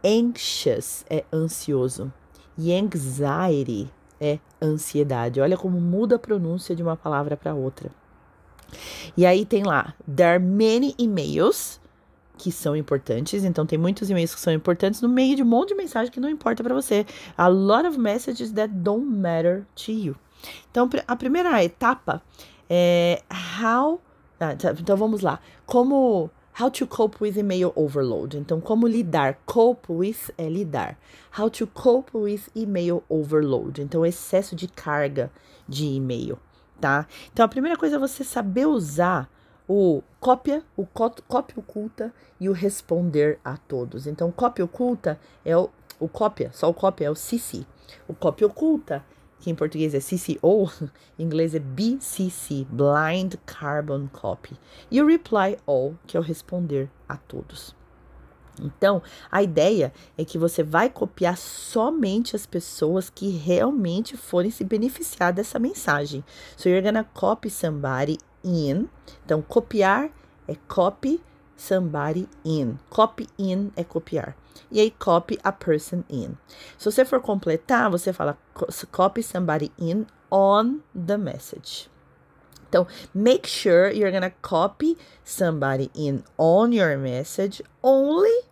Anxious 0.02 1.04
é 1.10 1.24
ansioso. 1.30 2.10
E 2.56 2.72
anxiety 2.72 3.90
é 4.18 4.38
ansiedade. 4.62 5.42
Olha 5.42 5.58
como 5.58 5.78
muda 5.78 6.16
a 6.16 6.18
pronúncia 6.18 6.74
de 6.74 6.82
uma 6.82 6.96
palavra 6.96 7.36
para 7.36 7.52
outra. 7.52 7.90
E 9.14 9.26
aí 9.26 9.44
tem 9.44 9.62
lá, 9.62 9.92
there 10.06 10.30
are 10.30 10.42
many 10.42 10.94
emails 10.98 11.78
que 12.42 12.50
são 12.50 12.74
importantes. 12.74 13.44
Então, 13.44 13.64
tem 13.64 13.78
muitos 13.78 14.10
e-mails 14.10 14.34
que 14.34 14.40
são 14.40 14.52
importantes 14.52 15.00
no 15.00 15.08
meio 15.08 15.36
de 15.36 15.44
um 15.44 15.46
monte 15.46 15.68
de 15.68 15.74
mensagem 15.76 16.10
que 16.10 16.18
não 16.18 16.28
importa 16.28 16.60
para 16.60 16.74
você. 16.74 17.06
A 17.38 17.46
lot 17.46 17.86
of 17.86 17.96
messages 17.96 18.50
that 18.50 18.74
don't 18.74 19.06
matter 19.06 19.64
to 19.76 19.92
you. 19.92 20.16
Então, 20.68 20.90
a 21.06 21.14
primeira 21.14 21.62
etapa 21.62 22.20
é 22.68 23.22
how. 23.62 24.00
Ah, 24.40 24.56
tá, 24.56 24.74
então, 24.76 24.96
vamos 24.96 25.20
lá. 25.20 25.38
Como. 25.64 26.28
How 26.60 26.70
to 26.70 26.86
cope 26.86 27.16
with 27.22 27.38
email 27.38 27.72
overload. 27.74 28.36
Então, 28.36 28.60
como 28.60 28.86
lidar? 28.86 29.38
Cope 29.46 29.90
with 29.90 30.32
é 30.36 30.48
lidar. 30.50 30.98
How 31.38 31.48
to 31.48 31.66
cope 31.66 32.14
with 32.14 32.42
email 32.54 33.02
overload. 33.08 33.80
Então, 33.80 34.04
excesso 34.04 34.54
de 34.54 34.68
carga 34.68 35.30
de 35.66 35.86
e-mail, 35.86 36.38
tá? 36.78 37.06
Então, 37.32 37.42
a 37.42 37.48
primeira 37.48 37.78
coisa 37.78 37.96
é 37.96 37.98
você 37.98 38.22
saber 38.22 38.66
usar 38.66 39.30
o 39.74 40.02
cópia, 40.20 40.62
o 40.76 40.84
cópia 40.84 41.58
oculta 41.58 42.12
e 42.38 42.46
o 42.46 42.52
responder 42.52 43.40
a 43.42 43.56
todos. 43.56 44.06
Então, 44.06 44.30
cópia 44.30 44.66
oculta 44.66 45.18
é 45.42 45.56
o, 45.56 45.70
o 45.98 46.08
cópia, 46.08 46.50
só 46.52 46.68
o 46.68 46.74
cópia 46.74 47.06
é 47.06 47.10
o 47.10 47.14
CC. 47.14 47.64
O 48.06 48.12
cópia 48.12 48.46
oculta, 48.46 49.02
que 49.40 49.50
em 49.50 49.54
português 49.54 49.94
é 49.94 49.98
CCO, 49.98 50.70
em 51.18 51.24
inglês 51.24 51.54
é 51.54 51.58
BCC, 51.58 52.66
Blind 52.68 53.36
Carbon 53.46 54.08
Copy. 54.08 54.58
E 54.90 55.00
o 55.00 55.06
reply 55.06 55.56
all, 55.66 55.94
que 56.06 56.18
é 56.18 56.20
o 56.20 56.22
responder 56.22 56.90
a 57.08 57.16
todos. 57.16 57.74
Então, 58.60 59.02
a 59.30 59.42
ideia 59.42 59.90
é 60.18 60.24
que 60.26 60.36
você 60.36 60.62
vai 60.62 60.90
copiar 60.90 61.38
somente 61.38 62.36
as 62.36 62.44
pessoas 62.44 63.08
que 63.08 63.30
realmente 63.30 64.18
forem 64.18 64.50
se 64.50 64.64
beneficiar 64.64 65.32
dessa 65.32 65.58
mensagem. 65.58 66.22
So 66.58 66.68
you're 66.68 66.84
gonna 66.84 67.08
copy 67.14 67.48
somebody 67.48 68.18
in. 68.44 68.88
Então, 69.24 69.42
copiar 69.42 70.10
é 70.48 70.56
copy 70.68 71.20
somebody 71.56 72.28
in. 72.44 72.78
Copy 72.90 73.28
in 73.38 73.70
é 73.76 73.84
copiar. 73.84 74.36
E 74.70 74.80
aí, 74.80 74.90
copy 74.90 75.38
a 75.42 75.52
person 75.52 76.04
in. 76.10 76.36
Se 76.78 76.90
você 76.90 77.04
for 77.04 77.20
completar, 77.20 77.90
você 77.90 78.12
fala 78.12 78.36
copy 78.90 79.22
somebody 79.22 79.72
in 79.78 80.06
on 80.30 80.80
the 80.94 81.16
message. 81.16 81.90
Então, 82.68 82.86
make 83.14 83.46
sure 83.46 83.92
you're 83.92 84.10
gonna 84.10 84.32
copy 84.40 84.96
somebody 85.22 85.90
in 85.94 86.22
on 86.38 86.72
your 86.72 86.96
message 86.96 87.62
only 87.82 88.44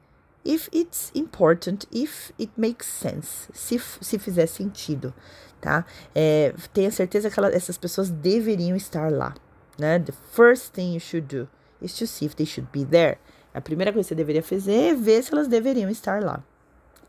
if 0.44 0.68
it's 0.72 1.10
important, 1.14 1.86
if 1.90 2.32
it 2.38 2.52
makes 2.56 2.86
sense, 2.86 3.48
se, 3.52 3.78
se 3.78 4.18
fizer 4.18 4.46
sentido, 4.46 5.14
tá? 5.60 5.84
É, 6.14 6.54
tenha 6.72 6.90
certeza 6.90 7.30
que 7.30 7.38
ela, 7.38 7.48
essas 7.48 7.78
pessoas 7.78 8.10
deveriam 8.10 8.76
estar 8.76 9.10
lá 9.10 9.34
né? 9.80 9.98
The 9.98 10.12
first 10.32 10.72
thing 10.72 10.94
you 10.94 11.00
should 11.00 11.26
do 11.26 11.48
is 11.82 11.94
to 11.96 12.06
see 12.06 12.26
if 12.26 12.34
they 12.34 12.46
should 12.46 12.70
be 12.72 12.84
there. 12.84 13.18
A 13.52 13.60
primeira 13.60 13.92
coisa 13.92 14.06
que 14.06 14.08
você 14.08 14.14
deveria 14.14 14.42
fazer 14.42 14.72
é 14.72 14.94
ver 14.94 15.22
se 15.22 15.32
elas 15.32 15.48
deveriam 15.48 15.90
estar 15.90 16.22
lá. 16.22 16.44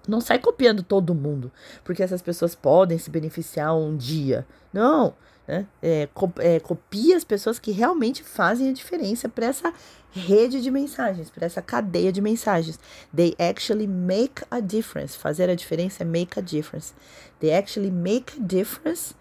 Não 0.08 0.20
sai 0.20 0.40
copiando 0.40 0.82
todo 0.82 1.14
mundo, 1.14 1.52
porque 1.84 2.02
essas 2.02 2.22
pessoas 2.22 2.56
podem 2.56 2.98
se 2.98 3.12
beneficiar 3.12 3.78
um 3.78 3.96
dia. 3.96 4.48
Não, 4.74 5.14
né? 5.48 5.68
É, 5.82 6.10
é, 6.40 6.60
copia 6.60 7.16
as 7.16 7.24
pessoas 7.24 7.60
que 7.60 7.72
realmente 7.72 8.24
fazem 8.24 8.70
a 8.70 8.74
diferença 8.74 9.30
para 9.30 9.46
essa 9.46 9.74
rede 10.12 10.62
de 10.62 10.72
mensagens, 10.72 11.30
para 11.30 11.46
essa 11.46 11.62
cadeia 11.62 12.12
de 12.12 12.22
mensagens. 12.22 12.80
They 13.16 13.36
actually 13.38 13.88
make 13.88 14.44
a 14.50 14.60
difference. 14.60 15.18
Fazer 15.18 15.50
a 15.50 15.56
diferença 15.56 16.04
é 16.04 16.06
make 16.06 16.40
a 16.40 16.42
difference. 16.42 16.94
They 17.40 17.54
actually 17.54 17.92
make 17.92 18.40
a 18.40 18.44
difference 18.44 19.14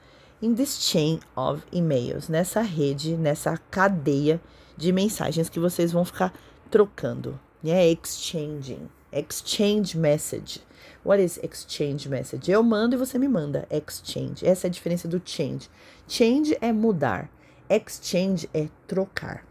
in 0.43 0.55
this 0.55 0.79
chain 0.81 1.21
of 1.37 1.63
emails, 1.73 2.29
nessa 2.29 2.61
rede, 2.63 3.17
nessa 3.17 3.59
cadeia 3.71 4.41
de 4.77 4.93
mensagens 4.93 5.49
que 5.49 5.61
vocês 5.61 5.93
vão 5.93 6.05
ficar 6.05 6.33
trocando, 6.71 7.39
né? 7.63 7.89
Exchanging, 7.91 8.89
exchange 9.13 9.97
message. 9.97 10.63
What 11.05 11.23
is 11.23 11.39
exchange 11.43 12.09
message? 12.09 12.51
Eu 12.51 12.63
mando 12.63 12.95
e 12.95 12.99
você 12.99 13.19
me 13.19 13.29
manda. 13.29 13.67
Exchange. 13.71 14.47
Essa 14.47 14.67
é 14.67 14.69
a 14.69 14.71
diferença 14.71 15.09
do 15.09 15.21
change. 15.25 15.69
Change 16.07 16.57
é 16.61 16.73
mudar. 16.73 17.31
Exchange 17.69 18.49
é 18.53 18.69
trocar. 18.87 19.45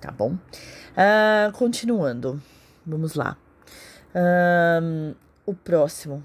Tá 0.00 0.10
bom? 0.10 0.32
Uh, 0.32 1.52
continuando. 1.52 2.40
Vamos 2.84 3.14
lá. 3.14 3.36
Um, 4.14 5.14
o 5.46 5.54
próximo. 5.54 6.24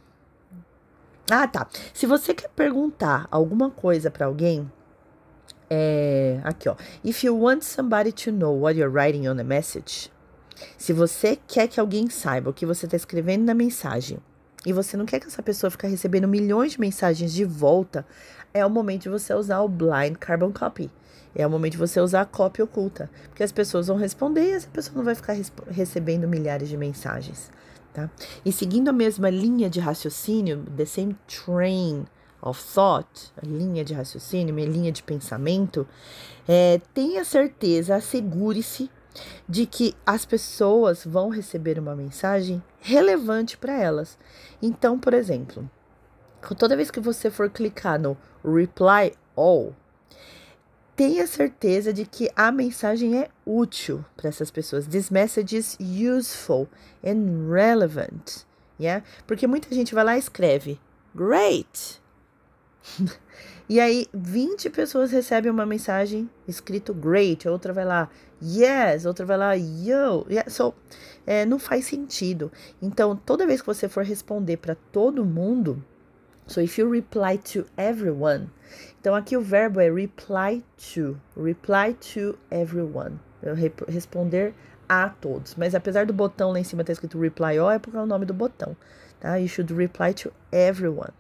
Ah, 1.30 1.48
tá. 1.48 1.68
Se 1.94 2.06
você 2.06 2.34
quer 2.34 2.50
perguntar 2.50 3.28
alguma 3.32 3.70
coisa 3.70 4.12
para 4.12 4.26
alguém, 4.26 4.70
é. 5.70 6.40
Aqui, 6.44 6.70
ó. 6.70 6.76
If 7.04 7.24
you 7.24 7.36
want 7.40 7.64
somebody 7.64 8.12
to 8.12 8.32
know 8.32 8.54
what 8.60 8.78
you're 8.78 8.94
writing 8.94 9.28
on 9.28 9.40
a 9.40 9.44
message, 9.44 10.12
se 10.78 10.94
você 10.94 11.38
quer 11.48 11.68
que 11.68 11.80
alguém 11.80 12.10
saiba 12.10 12.50
o 12.50 12.54
que 12.54 12.66
você 12.66 12.86
está 12.86 12.96
escrevendo 12.96 13.44
na 13.46 13.54
mensagem 13.54 14.20
e 14.66 14.72
você 14.72 14.96
não 14.96 15.06
quer 15.06 15.20
que 15.20 15.28
essa 15.28 15.42
pessoa 15.42 15.72
fique 15.72 15.88
recebendo 15.88 16.28
milhões 16.28 16.74
de 16.74 16.80
mensagens 16.80 17.34
de 17.34 17.44
volta, 17.44 18.06
é 18.54 18.66
o 18.66 18.70
momento 18.70 19.04
de 19.04 19.10
você 19.10 19.34
usar 19.34 19.62
o 19.62 19.68
Blind 19.68 20.16
Carbon 20.20 20.52
Copy. 20.52 20.92
É 21.36 21.46
o 21.48 21.50
momento 21.50 21.72
de 21.72 21.80
você 21.80 22.00
usar 22.00 22.22
a 22.22 22.26
cópia 22.26 22.64
oculta, 22.64 23.10
porque 23.30 23.42
as 23.42 23.52
pessoas 23.52 23.88
vão 23.88 23.98
responder 23.98 24.50
e 24.50 24.52
essa 24.52 24.68
pessoa 24.68 24.96
não 24.96 25.04
vai 25.04 25.16
ficar 25.16 25.36
recebendo 25.68 26.28
milhares 26.28 26.70
de 26.70 26.78
mensagens, 26.78 27.50
tá? 27.94 28.10
E 28.44 28.52
seguindo 28.52 28.90
a 28.90 28.94
mesma 28.94 29.30
linha 29.30 29.70
de 29.70 29.80
raciocínio, 29.80 30.66
the 30.76 30.86
same 30.86 31.16
train 31.28 32.06
of 32.42 32.62
thought, 32.74 33.32
a 33.42 33.46
linha 33.46 33.86
de 33.86 33.94
raciocínio, 33.94 34.54
minha 34.54 34.68
linha 34.68 34.92
de 34.92 35.02
pensamento, 35.02 35.88
é, 36.48 36.82
tenha 36.94 37.24
certeza, 37.24 37.96
assegure-se 37.96 38.90
de 39.48 39.66
que 39.66 39.96
as 40.06 40.26
pessoas 40.26 41.06
vão 41.06 41.30
receber 41.30 41.80
uma 41.80 41.96
mensagem 41.96 42.62
relevante 42.80 43.58
para 43.58 43.74
elas. 43.74 44.18
Então, 44.62 45.00
por 45.00 45.14
exemplo, 45.14 45.70
toda 46.58 46.76
vez 46.76 46.92
que 46.92 47.00
você 47.00 47.30
for 47.30 47.50
clicar 47.50 48.00
no 48.00 48.18
reply 48.44 49.14
all, 49.36 49.74
tenha 50.96 51.26
certeza 51.28 51.92
de 51.92 52.06
que 52.06 52.30
a 52.36 52.52
mensagem 52.52 53.20
é 53.20 53.30
útil 53.46 54.04
para 54.16 54.30
essas 54.30 54.52
pessoas. 54.52 54.88
This 54.88 55.10
message 55.10 55.56
is 55.56 55.78
useful 55.80 56.68
and 57.06 57.50
relevant. 57.50 58.46
Yeah? 58.80 59.06
Porque 59.26 59.48
muita 59.48 59.74
gente 59.74 59.94
vai 59.94 60.04
lá 60.04 60.16
e 60.16 60.20
escreve 60.20 60.80
Great! 61.16 62.02
e 63.70 63.80
aí, 63.80 64.08
20 64.14 64.70
pessoas 64.70 65.12
recebem 65.12 65.52
uma 65.52 65.66
mensagem 65.66 66.30
escrito 66.48 66.94
great, 66.94 67.48
outra 67.48 67.72
vai 67.72 67.86
lá 67.86 68.10
yes, 68.44 69.06
outra 69.06 69.26
vai 69.26 69.38
lá 69.38 69.54
yo. 69.54 70.26
Yeah. 70.30 70.50
So, 70.50 70.74
é, 71.26 71.46
não 71.46 71.58
faz 71.58 71.86
sentido. 71.86 72.52
Então, 72.82 73.16
toda 73.16 73.48
vez 73.48 73.62
que 73.62 73.68
você 73.68 73.88
for 73.88 74.04
responder 74.04 74.58
para 74.58 74.76
todo 74.92 75.24
mundo, 75.24 75.84
so 76.48 76.62
if 76.62 76.78
you 76.78 76.90
reply 76.90 77.38
to 77.38 77.66
everyone, 77.78 78.50
então 79.00 79.16
aqui 79.16 79.36
o 79.36 79.42
verbo 79.42 79.80
é 79.80 79.90
reply 79.90 80.64
to, 80.94 81.20
reply 81.36 81.94
to 81.94 82.38
everyone, 82.52 83.20
eu 83.42 83.56
responder 83.88 84.54
a 84.88 85.10
todos. 85.10 85.56
Mas 85.56 85.76
apesar 85.76 86.06
do 86.06 86.14
botão 86.14 86.52
lá 86.52 86.60
em 86.60 86.64
cima 86.64 86.82
estar 86.82 86.94
escrito 86.94 87.20
reply 87.20 87.58
all, 87.58 87.72
é 87.72 87.80
porque 87.80 87.98
é 87.98 88.02
o 88.02 88.06
nome 88.06 88.26
do 88.26 88.34
botão, 88.34 88.76
tá? 89.20 89.38
You 89.38 89.48
should 89.48 89.74
reply 89.74 90.14
to 90.16 90.32
everyone. 90.52 91.14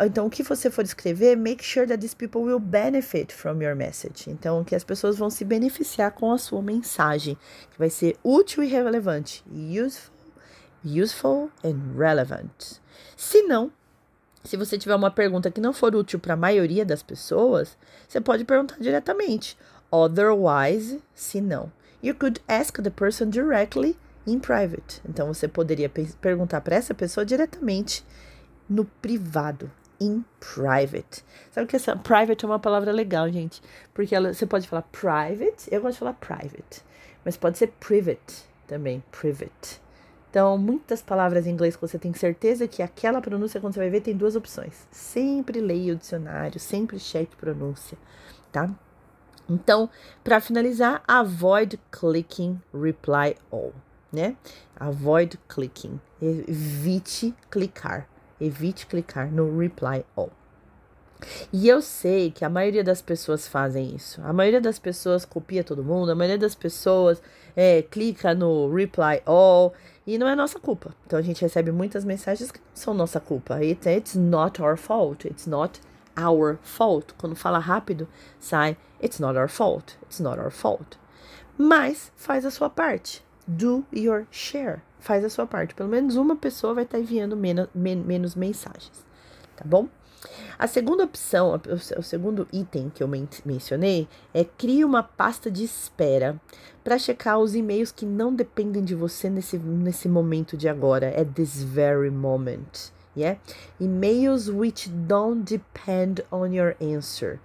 Então, 0.00 0.26
o 0.26 0.30
que 0.30 0.42
você 0.42 0.70
for 0.70 0.84
escrever, 0.84 1.36
make 1.36 1.62
sure 1.62 1.86
that 1.86 2.00
these 2.00 2.16
people 2.16 2.42
will 2.42 2.58
benefit 2.58 3.32
from 3.32 3.62
your 3.62 3.76
message. 3.76 4.28
Então, 4.28 4.64
que 4.64 4.74
as 4.74 4.82
pessoas 4.82 5.16
vão 5.16 5.30
se 5.30 5.44
beneficiar 5.44 6.10
com 6.10 6.32
a 6.32 6.38
sua 6.38 6.60
mensagem, 6.60 7.38
que 7.70 7.78
vai 7.78 7.88
ser 7.88 8.16
útil 8.24 8.64
e 8.64 8.66
relevante. 8.66 9.44
Useful, 9.48 10.12
useful 10.84 11.50
and 11.64 11.96
relevant. 11.96 12.80
Se 13.16 13.42
não, 13.42 13.70
se 14.44 14.56
você 14.56 14.76
tiver 14.76 14.94
uma 14.94 15.10
pergunta 15.10 15.50
que 15.50 15.60
não 15.60 15.72
for 15.72 15.94
útil 15.96 16.18
para 16.18 16.34
a 16.34 16.36
maioria 16.36 16.84
das 16.84 17.02
pessoas, 17.02 17.76
você 18.06 18.20
pode 18.20 18.44
perguntar 18.44 18.78
diretamente. 18.78 19.56
Otherwise, 19.90 21.02
se 21.14 21.40
não. 21.40 21.72
You 22.02 22.14
could 22.14 22.42
ask 22.46 22.80
the 22.80 22.90
person 22.90 23.30
directly 23.30 23.96
in 24.26 24.38
private. 24.38 25.00
Então, 25.08 25.32
você 25.32 25.48
poderia 25.48 25.90
perguntar 26.20 26.60
para 26.60 26.76
essa 26.76 26.92
pessoa 26.92 27.24
diretamente 27.24 28.04
no 28.68 28.84
privado 28.84 29.70
in 30.00 30.24
private. 30.38 31.24
Sabe 31.50 31.66
que 31.66 31.76
essa 31.76 31.96
private 31.96 32.44
é 32.44 32.48
uma 32.48 32.58
palavra 32.58 32.92
legal, 32.92 33.30
gente? 33.30 33.62
Porque 33.94 34.14
ela, 34.14 34.34
você 34.34 34.44
pode 34.44 34.68
falar 34.68 34.82
private, 34.82 35.68
eu 35.70 35.80
gosto 35.80 35.94
de 35.94 35.98
falar 36.00 36.14
private, 36.14 36.82
mas 37.24 37.36
pode 37.36 37.56
ser 37.56 37.68
private 37.80 38.44
também, 38.66 39.02
private. 39.10 39.83
Então, 40.34 40.58
muitas 40.58 41.00
palavras 41.00 41.46
em 41.46 41.50
inglês 41.50 41.76
que 41.76 41.82
você 41.82 41.96
tem 41.96 42.12
certeza 42.12 42.66
que 42.66 42.82
aquela 42.82 43.20
pronúncia, 43.20 43.60
quando 43.60 43.74
você 43.74 43.78
vai 43.78 43.88
ver, 43.88 44.00
tem 44.00 44.16
duas 44.16 44.34
opções. 44.34 44.84
Sempre 44.90 45.60
leia 45.60 45.92
o 45.92 45.96
dicionário, 45.96 46.58
sempre 46.58 46.98
cheque 46.98 47.36
pronúncia, 47.36 47.96
tá? 48.50 48.68
Então, 49.48 49.88
para 50.24 50.40
finalizar, 50.40 51.04
avoid 51.06 51.78
clicking 51.92 52.60
reply 52.74 53.36
all, 53.48 53.72
né? 54.12 54.36
Avoid 54.74 55.38
clicking, 55.48 56.00
evite 56.20 57.32
clicar. 57.48 58.08
Evite 58.40 58.86
clicar 58.88 59.30
no 59.30 59.56
reply 59.56 60.04
all. 60.16 60.32
E 61.52 61.68
eu 61.68 61.80
sei 61.80 62.30
que 62.30 62.44
a 62.44 62.48
maioria 62.48 62.82
das 62.82 63.00
pessoas 63.00 63.46
fazem 63.46 63.94
isso. 63.94 64.20
A 64.22 64.32
maioria 64.32 64.60
das 64.60 64.78
pessoas 64.78 65.24
copia 65.24 65.62
todo 65.62 65.84
mundo, 65.84 66.10
a 66.10 66.14
maioria 66.14 66.38
das 66.38 66.54
pessoas 66.54 67.22
é, 67.54 67.82
clica 67.82 68.34
no 68.34 68.72
reply 68.72 69.22
all 69.24 69.72
e 70.06 70.18
não 70.18 70.28
é 70.28 70.34
nossa 70.34 70.58
culpa. 70.58 70.94
Então 71.06 71.18
a 71.18 71.22
gente 71.22 71.42
recebe 71.42 71.72
muitas 71.72 72.04
mensagens 72.04 72.50
que 72.50 72.58
não 72.58 72.66
são 72.74 72.94
nossa 72.94 73.20
culpa. 73.20 73.54
It, 73.56 73.88
it's 73.88 74.14
not 74.14 74.60
our 74.60 74.76
fault. 74.76 75.26
It's 75.26 75.46
not 75.46 75.80
our 76.18 76.58
fault. 76.62 77.14
Quando 77.18 77.34
fala 77.34 77.58
rápido, 77.58 78.06
sai 78.38 78.76
it's 79.02 79.18
not 79.18 79.38
our 79.38 79.48
fault. 79.48 79.96
It's 80.02 80.20
not 80.20 80.38
our 80.38 80.50
fault. 80.50 80.98
Mas 81.56 82.12
faz 82.16 82.44
a 82.44 82.50
sua 82.50 82.68
parte. 82.68 83.24
Do 83.46 83.84
your 83.92 84.26
share 84.30 84.82
faz 85.04 85.24
a 85.24 85.28
sua 85.28 85.46
parte. 85.46 85.74
Pelo 85.74 85.88
menos 85.88 86.16
uma 86.16 86.34
pessoa 86.34 86.74
vai 86.74 86.84
estar 86.84 86.98
enviando 86.98 87.36
menos, 87.36 87.68
men 87.74 87.96
menos 87.96 88.34
mensagens, 88.34 89.04
tá 89.54 89.64
bom? 89.64 89.88
A 90.58 90.66
segunda 90.66 91.04
opção, 91.04 91.60
o 91.96 92.02
segundo 92.02 92.48
item 92.52 92.90
que 92.90 93.02
eu 93.02 93.08
men 93.08 93.28
mencionei 93.44 94.08
é 94.32 94.44
crie 94.44 94.84
uma 94.84 95.02
pasta 95.02 95.50
de 95.50 95.64
espera 95.64 96.40
para 96.82 96.98
checar 96.98 97.38
os 97.38 97.54
e-mails 97.54 97.92
que 97.92 98.06
não 98.06 98.34
dependem 98.34 98.84
de 98.84 98.94
você 98.94 99.28
nesse, 99.28 99.58
nesse 99.58 100.08
momento 100.08 100.56
de 100.56 100.68
agora, 100.68 101.08
at 101.08 101.28
this 101.34 101.62
very 101.62 102.10
moment. 102.10 102.92
Yeah? 103.16 103.40
E-mails 103.78 104.48
which 104.48 104.88
don't 104.88 105.44
depend 105.44 106.24
on 106.30 106.52
your 106.52 106.74
answer. 106.80 107.38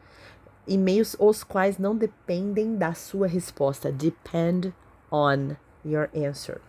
E-mails 0.67 1.15
os 1.19 1.43
quais 1.43 1.77
não 1.77 1.95
dependem 1.95 2.75
da 2.75 2.93
sua 2.93 3.27
resposta. 3.27 3.91
Depend 3.91 4.73
on 5.11 5.55
your 5.83 6.09
answer. 6.15 6.61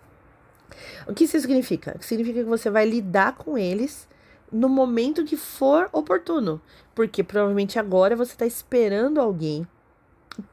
O 1.07 1.15
que 1.15 1.25
isso 1.25 1.39
significa? 1.41 1.97
Significa 2.01 2.41
que 2.41 2.49
você 2.49 2.71
vai 2.71 2.87
lidar 2.87 3.37
com 3.37 3.59
eles 3.59 4.09
no 4.53 4.69
momento 4.69 5.25
que 5.25 5.37
for 5.37 5.89
oportuno, 5.93 6.61
porque 6.95 7.23
provavelmente 7.23 7.79
agora 7.79 8.17
você 8.17 8.33
está 8.33 8.47
esperando 8.47 9.21
alguém 9.21 9.67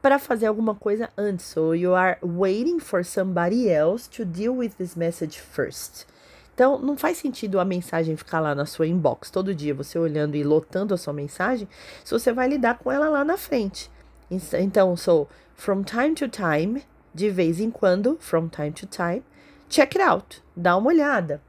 para 0.02 0.18
fazer 0.18 0.46
alguma 0.46 0.74
coisa 0.74 1.08
antes. 1.16 1.46
So 1.46 1.74
you 1.74 1.94
are 1.94 2.18
waiting 2.22 2.78
for 2.78 3.04
somebody 3.04 3.68
else 3.68 4.08
to 4.10 4.24
deal 4.24 4.56
with 4.56 4.70
this 4.78 4.94
message 4.94 5.40
first. 5.40 6.06
Então, 6.54 6.78
não 6.78 6.96
faz 6.96 7.18
sentido 7.18 7.60
a 7.60 7.64
mensagem 7.64 8.16
ficar 8.16 8.40
lá 8.40 8.54
na 8.54 8.66
sua 8.66 8.86
inbox 8.86 9.30
todo 9.30 9.54
dia, 9.54 9.72
você 9.72 9.96
olhando 9.96 10.36
e 10.36 10.42
lotando 10.42 10.92
a 10.92 10.96
sua 10.96 11.12
mensagem, 11.12 11.68
se 12.04 12.12
você 12.12 12.32
vai 12.32 12.48
lidar 12.48 12.78
com 12.78 12.90
ela 12.90 13.08
lá 13.08 13.24
na 13.24 13.36
frente. 13.36 13.88
Então, 14.28 14.96
so, 14.96 15.28
from 15.54 15.84
time 15.84 16.14
to 16.16 16.28
time, 16.28 16.82
de 17.14 17.30
vez 17.30 17.60
em 17.60 17.70
quando, 17.70 18.16
from 18.20 18.48
time 18.48 18.72
to 18.72 18.86
time, 18.86 19.22
Check 19.68 19.96
it 19.96 20.00
out, 20.00 20.42
dá 20.56 20.78
uma 20.78 20.88
olhada. 20.88 21.42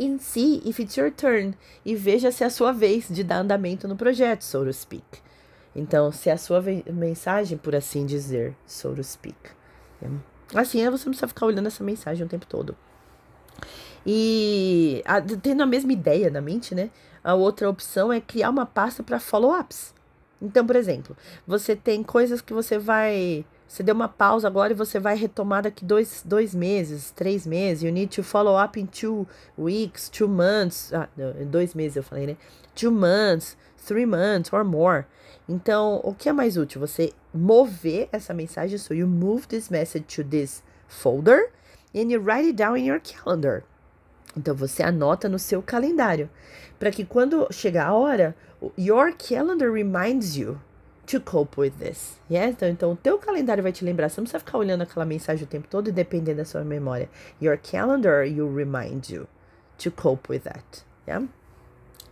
And 0.00 0.18
see 0.18 0.62
if 0.64 0.78
it's 0.78 0.96
your 0.96 1.10
turn. 1.10 1.54
E 1.84 1.94
veja 1.94 2.30
se 2.30 2.44
é 2.44 2.46
a 2.46 2.50
sua 2.50 2.72
vez 2.72 3.08
de 3.08 3.24
dar 3.24 3.38
andamento 3.38 3.88
no 3.88 3.96
projeto, 3.96 4.42
so 4.42 4.64
to 4.64 4.72
speak. 4.72 5.04
Então, 5.74 6.10
se 6.10 6.30
é 6.30 6.32
a 6.32 6.38
sua 6.38 6.62
mensagem, 6.92 7.58
por 7.58 7.74
assim 7.74 8.06
dizer, 8.06 8.56
so 8.66 8.94
to 8.94 9.04
speak. 9.04 9.36
Assim, 10.54 10.78
você 10.78 11.04
não 11.04 11.10
precisa 11.12 11.28
ficar 11.28 11.46
olhando 11.46 11.66
essa 11.66 11.84
mensagem 11.84 12.24
o 12.24 12.28
tempo 12.28 12.46
todo. 12.46 12.76
E 14.06 15.02
a, 15.04 15.20
tendo 15.20 15.62
a 15.62 15.66
mesma 15.66 15.92
ideia 15.92 16.30
na 16.30 16.40
mente, 16.40 16.74
né? 16.74 16.90
A 17.24 17.34
outra 17.34 17.68
opção 17.68 18.12
é 18.12 18.20
criar 18.20 18.50
uma 18.50 18.64
pasta 18.64 19.02
para 19.02 19.18
follow-ups. 19.18 19.92
Então, 20.40 20.64
por 20.64 20.76
exemplo, 20.76 21.16
você 21.46 21.74
tem 21.74 22.02
coisas 22.02 22.40
que 22.40 22.52
você 22.52 22.78
vai 22.78 23.44
você 23.68 23.82
deu 23.82 23.94
uma 23.94 24.08
pausa 24.08 24.46
agora 24.46 24.72
e 24.72 24.76
você 24.76 24.98
vai 24.98 25.16
retomar 25.16 25.62
daqui 25.62 25.84
dois, 25.84 26.22
dois 26.24 26.54
meses, 26.54 27.10
três 27.10 27.46
meses. 27.46 27.82
You 27.82 27.92
need 27.92 28.14
to 28.14 28.22
follow 28.22 28.62
up 28.62 28.78
in 28.78 28.86
two 28.86 29.26
weeks, 29.58 30.08
two 30.08 30.28
months. 30.28 30.92
Ah, 30.92 31.08
dois 31.50 31.74
meses 31.74 31.96
eu 31.96 32.02
falei, 32.02 32.26
né? 32.26 32.36
Two 32.74 32.92
months, 32.92 33.56
three 33.86 34.06
months 34.06 34.52
or 34.52 34.64
more. 34.64 35.04
Então, 35.48 36.00
o 36.04 36.14
que 36.14 36.28
é 36.28 36.32
mais 36.32 36.56
útil? 36.56 36.80
Você 36.80 37.12
mover 37.34 38.08
essa 38.12 38.32
mensagem. 38.32 38.78
So 38.78 38.94
you 38.94 39.06
move 39.06 39.46
this 39.48 39.68
message 39.68 40.06
to 40.16 40.24
this 40.24 40.62
folder 40.86 41.50
and 41.94 42.10
you 42.10 42.20
write 42.20 42.46
it 42.46 42.56
down 42.56 42.76
in 42.76 42.86
your 42.86 43.00
calendar. 43.00 43.64
Então 44.36 44.54
você 44.54 44.82
anota 44.82 45.28
no 45.28 45.38
seu 45.38 45.62
calendário, 45.62 46.28
para 46.78 46.90
que 46.90 47.06
quando 47.06 47.48
chegar 47.50 47.86
a 47.86 47.94
hora, 47.94 48.36
your 48.78 49.14
calendar 49.16 49.72
reminds 49.72 50.36
you 50.36 50.60
to 51.06 51.20
cope 51.20 51.58
with 51.60 51.72
this. 51.78 52.18
Yeah? 52.30 52.50
Então, 52.50 52.68
então, 52.68 52.92
o 52.92 52.96
teu 52.96 53.18
calendário 53.18 53.62
vai 53.62 53.72
te 53.72 53.84
lembrar. 53.84 54.08
Você 54.08 54.20
não 54.20 54.24
precisa 54.24 54.40
ficar 54.40 54.58
olhando 54.58 54.82
aquela 54.82 55.06
mensagem 55.06 55.44
o 55.44 55.46
tempo 55.46 55.68
todo 55.68 55.88
e 55.88 55.92
dependendo 55.92 56.38
da 56.38 56.44
sua 56.44 56.64
memória. 56.64 57.08
Your 57.40 57.58
calendar 57.58 58.24
will 58.24 58.52
remind 58.54 59.08
you 59.08 59.26
to 59.78 59.90
cope 59.90 60.30
with 60.30 60.40
that. 60.40 60.84
Yeah? 61.06 61.26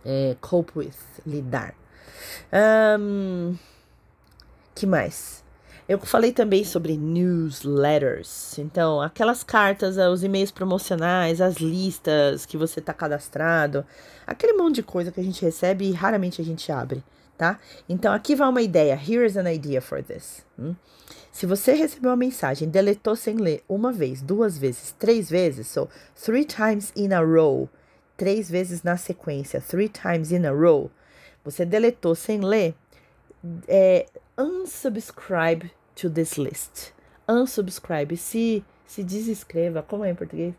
É, 0.05 0.35
cope 0.39 0.71
with, 0.77 0.95
lidar. 1.25 1.75
Um, 2.99 3.57
que 4.73 4.85
mais? 4.85 5.43
Eu 5.87 5.99
falei 5.99 6.31
também 6.31 6.63
sobre 6.63 6.97
newsletters. 6.97 8.57
Então, 8.57 9.01
aquelas 9.01 9.43
cartas, 9.43 9.97
os 9.97 10.23
e-mails 10.23 10.51
promocionais, 10.51 11.41
as 11.41 11.57
listas 11.57 12.45
que 12.45 12.57
você 12.57 12.79
está 12.79 12.91
cadastrado, 12.91 13.85
aquele 14.25 14.53
monte 14.53 14.75
de 14.75 14.83
coisa 14.83 15.11
que 15.11 15.19
a 15.19 15.23
gente 15.23 15.43
recebe 15.43 15.85
e 15.85 15.91
raramente 15.91 16.41
a 16.41 16.45
gente 16.45 16.71
abre 16.71 17.03
tá? 17.37 17.59
Então 17.87 18.13
aqui 18.13 18.35
vai 18.35 18.47
uma 18.47 18.61
ideia. 18.61 18.95
Here's 18.95 19.37
an 19.37 19.51
idea 19.51 19.81
for 19.81 20.03
this. 20.03 20.45
Hum? 20.57 20.75
Se 21.31 21.45
você 21.45 21.73
recebeu 21.73 22.11
uma 22.11 22.17
mensagem, 22.17 22.69
deletou 22.69 23.15
sem 23.15 23.35
ler 23.35 23.63
uma 23.67 23.91
vez, 23.91 24.21
duas 24.21 24.57
vezes, 24.57 24.95
três 24.97 25.29
vezes, 25.29 25.67
so 25.67 25.89
three 26.15 26.45
times 26.45 26.93
in 26.95 27.13
a 27.13 27.19
row, 27.19 27.69
três 28.15 28.49
vezes 28.49 28.83
na 28.83 28.95
sequência, 28.95 29.59
three 29.59 29.89
times 29.89 30.31
in 30.31 30.45
a 30.45 30.51
row, 30.51 30.89
você 31.43 31.65
deletou 31.65 32.15
sem 32.15 32.39
ler, 32.39 32.73
é, 33.67 34.05
unsubscribe 34.37 35.69
to 35.93 36.09
this 36.09 36.37
list. 36.37 36.93
Unsubscribe, 37.27 38.15
se, 38.15 38.63
se 38.85 39.03
desinscreva, 39.03 39.83
como 39.83 40.05
é 40.05 40.11
em 40.11 40.15
português? 40.15 40.53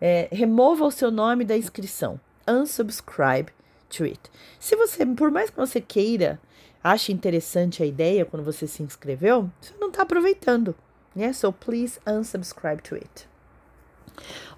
É, 0.00 0.28
remova 0.30 0.84
o 0.84 0.90
seu 0.90 1.10
nome 1.10 1.44
da 1.44 1.56
inscrição. 1.56 2.20
Unsubscribe 2.48 3.52
to 3.90 4.04
it. 4.04 4.20
Se 4.58 4.76
você, 4.76 5.04
por 5.04 5.30
mais 5.30 5.50
que 5.50 5.56
você 5.56 5.80
queira, 5.80 6.40
ache 6.82 7.12
interessante 7.12 7.82
a 7.82 7.86
ideia 7.86 8.24
quando 8.24 8.44
você 8.44 8.66
se 8.66 8.82
inscreveu, 8.82 9.50
você 9.60 9.74
não 9.78 9.88
está 9.88 10.02
aproveitando. 10.02 10.74
Né? 11.14 11.32
So 11.32 11.52
please 11.52 11.98
unsubscribe 12.06 12.82
to 12.82 12.94
it. 12.94 13.30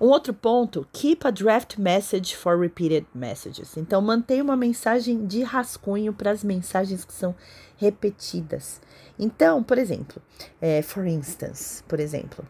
Um 0.00 0.06
outro 0.06 0.34
ponto, 0.34 0.86
keep 0.92 1.26
a 1.26 1.30
draft 1.30 1.78
message 1.78 2.34
for 2.34 2.58
repeated 2.58 3.06
messages. 3.14 3.76
Então, 3.76 4.00
mantenha 4.00 4.42
uma 4.42 4.56
mensagem 4.56 5.24
de 5.26 5.42
rascunho 5.42 6.12
para 6.12 6.30
as 6.30 6.42
mensagens 6.42 7.04
que 7.04 7.12
são 7.12 7.34
repetidas. 7.76 8.80
Então, 9.18 9.62
por 9.62 9.78
exemplo, 9.78 10.20
é, 10.60 10.82
for 10.82 11.06
instance, 11.06 11.82
por 11.84 12.00
exemplo, 12.00 12.44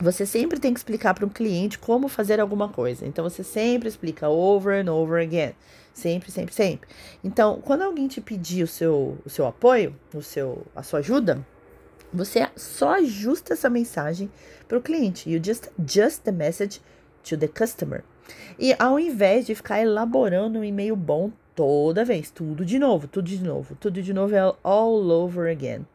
você 0.00 0.26
sempre 0.26 0.58
tem 0.58 0.74
que 0.74 0.80
explicar 0.80 1.14
para 1.14 1.24
um 1.24 1.28
cliente 1.28 1.78
como 1.78 2.08
fazer 2.08 2.40
alguma 2.40 2.68
coisa. 2.68 3.06
Então, 3.06 3.28
você 3.28 3.44
sempre 3.44 3.88
explica 3.88 4.28
over 4.28 4.84
and 4.84 4.92
over 4.92 5.22
again. 5.22 5.54
Sempre, 5.92 6.30
sempre, 6.30 6.54
sempre. 6.54 6.88
Então, 7.22 7.60
quando 7.60 7.82
alguém 7.82 8.08
te 8.08 8.20
pedir 8.20 8.62
o 8.62 8.66
seu, 8.66 9.18
o 9.24 9.30
seu 9.30 9.46
apoio, 9.46 9.94
o 10.14 10.22
seu, 10.22 10.66
a 10.74 10.82
sua 10.82 11.00
ajuda, 11.00 11.44
você 12.12 12.48
só 12.56 12.94
ajusta 12.94 13.52
essa 13.52 13.70
mensagem 13.70 14.30
para 14.66 14.78
o 14.78 14.82
cliente. 14.82 15.30
You 15.30 15.40
just 15.42 15.68
adjust 15.78 16.22
the 16.22 16.32
message 16.32 16.80
to 17.24 17.36
the 17.36 17.48
customer. 17.48 18.04
E 18.58 18.74
ao 18.78 18.98
invés 18.98 19.46
de 19.46 19.54
ficar 19.54 19.80
elaborando 19.80 20.58
um 20.58 20.64
e-mail 20.64 20.96
bom 20.96 21.30
toda 21.54 22.04
vez, 22.04 22.30
tudo 22.30 22.64
de 22.64 22.78
novo, 22.78 23.06
tudo 23.06 23.28
de 23.28 23.42
novo, 23.42 23.74
tudo 23.76 24.02
de 24.02 24.12
novo 24.12 24.34
é 24.34 24.54
all 24.62 25.10
over 25.10 25.50
again. 25.50 25.86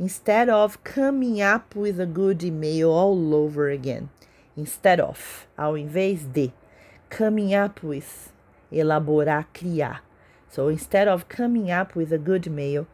Instead 0.00 0.48
of 0.50 0.78
coming 0.84 1.42
up 1.42 1.76
with 1.76 2.00
a 2.00 2.06
good 2.06 2.46
email 2.46 2.90
all 2.90 3.34
over 3.34 3.72
again. 3.72 4.08
Instead 4.56 5.00
of, 5.00 5.46
ao 5.56 5.76
invés 5.76 6.24
de, 6.24 6.52
coming 7.10 7.54
up 7.54 7.84
with, 7.84 8.30
elaborar, 8.70 9.48
criar. 9.52 10.02
So 10.50 10.70
instead 10.70 11.08
of 11.08 11.26
coming 11.28 11.70
up 11.70 11.98
with 11.98 12.12
a 12.12 12.18
good 12.18 12.48
email, 12.48 12.86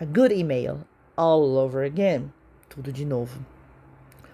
a 0.00 0.04
good 0.04 0.32
email 0.32 0.86
all 1.16 1.56
over 1.58 1.84
again. 1.84 2.32
Tudo 2.68 2.92
de 2.92 3.04
novo. 3.04 3.38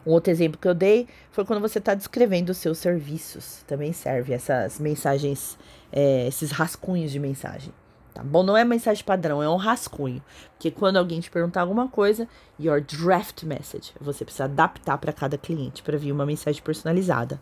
Um 0.05 0.11
outro 0.11 0.33
exemplo 0.33 0.59
que 0.61 0.67
eu 0.67 0.75
dei 0.75 1.07
foi 1.31 1.45
quando 1.45 1.61
você 1.61 1.79
está 1.79 1.95
descrevendo 1.95 2.51
os 2.51 2.59
seus 2.59 2.79
serviços. 2.79 3.63
Também 3.67 3.93
serve 3.93 4.33
essas 4.33 4.81
mensagens, 4.81 5.57
é, 5.93 6.27
esses 6.27 6.51
rascunhos 6.51 7.13
de 7.13 7.21
mensagem. 7.21 7.73
Tá 8.13 8.23
bom? 8.23 8.43
Não 8.43 8.57
é 8.57 8.65
mensagem 8.65 9.05
padrão, 9.05 9.43
é 9.43 9.49
um 9.49 9.57
rascunho. 9.57 10.23
Porque 10.53 10.71
quando 10.71 10.97
alguém 10.97 11.21
te 11.21 11.31
perguntar 11.31 11.63
alguma 11.63 11.89
coisa, 11.89 12.29
your 12.61 12.81
draft 12.81 13.45
message, 13.45 13.93
você 14.01 14.25
precisa 14.25 14.45
adaptar 14.45 14.99
para 14.99 15.13
cada 15.13 15.39
cliente 15.39 15.83
para 15.83 15.97
vir 15.97 16.13
uma 16.13 16.27
mensagem 16.27 16.63
personalizada. 16.63 17.41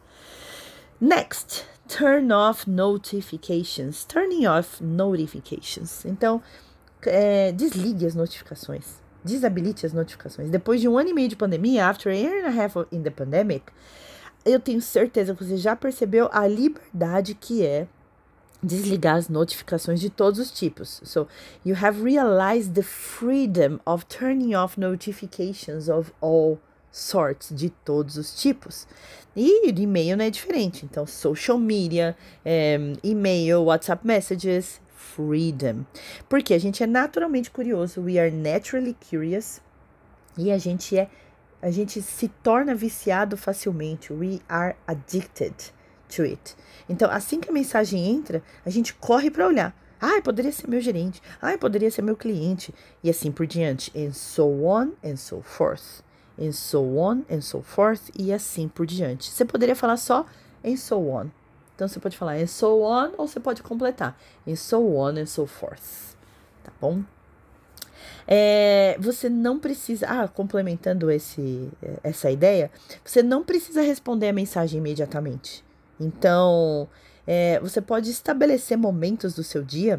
Next, 1.01 1.67
turn 1.99 2.33
off 2.33 2.71
notifications. 2.71 4.05
Turning 4.05 4.47
off 4.47 4.83
notifications. 4.83 6.05
Então, 6.05 6.43
é, 7.03 7.53
desligue 7.53 8.07
as 8.07 8.15
notificações 8.15 9.01
desabilite 9.25 9.87
as 9.87 9.93
notificações. 9.93 10.51
Depois 10.51 10.81
de 10.81 10.89
um 10.89 10.99
ano 10.99 11.11
e 11.11 11.15
meio 11.15 11.29
de 11.29 11.37
pandemia, 11.37 11.87
after 11.87 12.13
a 12.13 12.17
year 12.17 12.45
and 12.45 12.49
a 12.49 12.65
half 12.65 12.77
in 12.91 13.03
the 13.03 13.11
pandemic, 13.11 13.65
eu 14.45 14.59
tenho 14.59 14.81
certeza 14.81 15.35
que 15.35 15.45
você 15.45 15.57
já 15.57 15.77
percebeu 15.77 16.29
a 16.33 16.47
liberdade 16.47 17.35
que 17.35 17.65
é 17.65 17.87
desligar 18.63 19.17
as 19.17 19.29
notificações 19.29 20.01
de 20.01 20.11
todos 20.11 20.39
os 20.39 20.51
tipos. 20.51 21.01
So, 21.05 21.27
you 21.65 21.77
have 21.83 22.03
realized 22.03 22.75
the 22.75 22.83
freedom 22.83 23.81
of 23.87 24.07
turning 24.07 24.55
off 24.55 24.79
notifications 24.79 25.89
of 25.89 26.13
all 26.21 26.59
sorts, 26.91 27.55
de 27.55 27.71
todos 27.71 28.17
os 28.17 28.41
tipos. 28.41 28.87
E 29.35 29.71
e-mail 29.71 30.17
não 30.17 30.25
é 30.25 30.31
diferente. 30.31 30.85
Então, 30.85 31.07
social 31.07 31.59
media, 31.59 32.17
um, 32.45 32.95
e-mail, 33.03 33.63
WhatsApp 33.65 34.07
messages, 34.07 34.81
freedom. 34.89 35.85
Porque 36.29 36.55
a 36.55 36.59
gente 36.59 36.83
é 36.83 36.87
naturalmente 36.87 37.51
curioso, 37.51 38.01
we 38.01 38.19
are 38.19 38.31
naturally 38.31 38.97
curious, 39.09 39.61
e 40.37 40.51
a 40.51 40.59
gente 40.59 40.97
é 40.97 41.09
a 41.63 41.71
gente 41.71 42.01
se 42.01 42.29
torna 42.29 42.75
viciado 42.75 43.37
facilmente. 43.37 44.13
We 44.13 44.41
are 44.49 44.77
addicted 44.87 45.55
to 46.17 46.23
it. 46.23 46.57
Então, 46.89 47.11
assim 47.11 47.39
que 47.39 47.51
a 47.51 47.53
mensagem 47.53 48.07
entra, 48.07 48.43
a 48.65 48.71
gente 48.71 48.95
corre 48.95 49.31
para 49.31 49.47
olhar. 49.47 49.77
Ah, 50.01 50.23
poderia 50.23 50.51
ser 50.51 50.67
meu 50.67 50.81
gerente. 50.81 51.21
Ah, 51.41 51.59
poderia 51.59 51.91
ser 51.91 52.01
meu 52.01 52.17
cliente. 52.17 52.75
E 53.05 53.11
assim 53.11 53.31
por 53.31 53.47
diante. 53.47 53.93
And 53.95 54.13
so 54.13 54.65
on 54.65 54.93
and 55.05 55.17
so 55.17 55.43
forth. 55.43 56.03
And 56.41 56.53
so 56.53 56.97
on 56.99 57.25
and 57.31 57.43
so 57.43 57.63
forth. 57.63 58.11
E 58.19 58.33
assim 58.33 58.69
por 58.69 58.87
diante. 58.87 59.31
Você 59.31 59.45
poderia 59.45 59.77
falar 59.77 59.97
só 59.97 60.25
and 60.65 60.77
so 60.77 60.97
on. 61.09 61.31
Então 61.81 61.89
você 61.89 61.99
pode 61.99 62.17
falar 62.17 62.35
and 62.37 62.47
so 62.47 62.83
on 62.83 63.13
ou 63.17 63.27
você 63.27 63.41
pode 63.41 63.63
completar 63.63 64.15
and 64.47 64.55
so 64.55 64.97
on 64.97 65.19
and 65.19 65.25
so 65.25 65.47
forth, 65.47 66.15
tá 66.63 66.71
bom? 66.79 67.03
É, 68.29 68.99
você 69.01 69.31
não 69.31 69.59
precisa, 69.59 70.07
ah, 70.07 70.29
complementando 70.29 71.11
esse, 71.11 71.71
essa 72.03 72.31
ideia, 72.31 72.71
você 73.03 73.23
não 73.23 73.43
precisa 73.43 73.81
responder 73.81 74.29
a 74.29 74.33
mensagem 74.33 74.79
imediatamente. 74.79 75.65
Então, 75.99 76.87
é, 77.27 77.59
você 77.61 77.81
pode 77.81 78.11
estabelecer 78.11 78.77
momentos 78.77 79.35
do 79.35 79.43
seu 79.43 79.63
dia, 79.63 79.99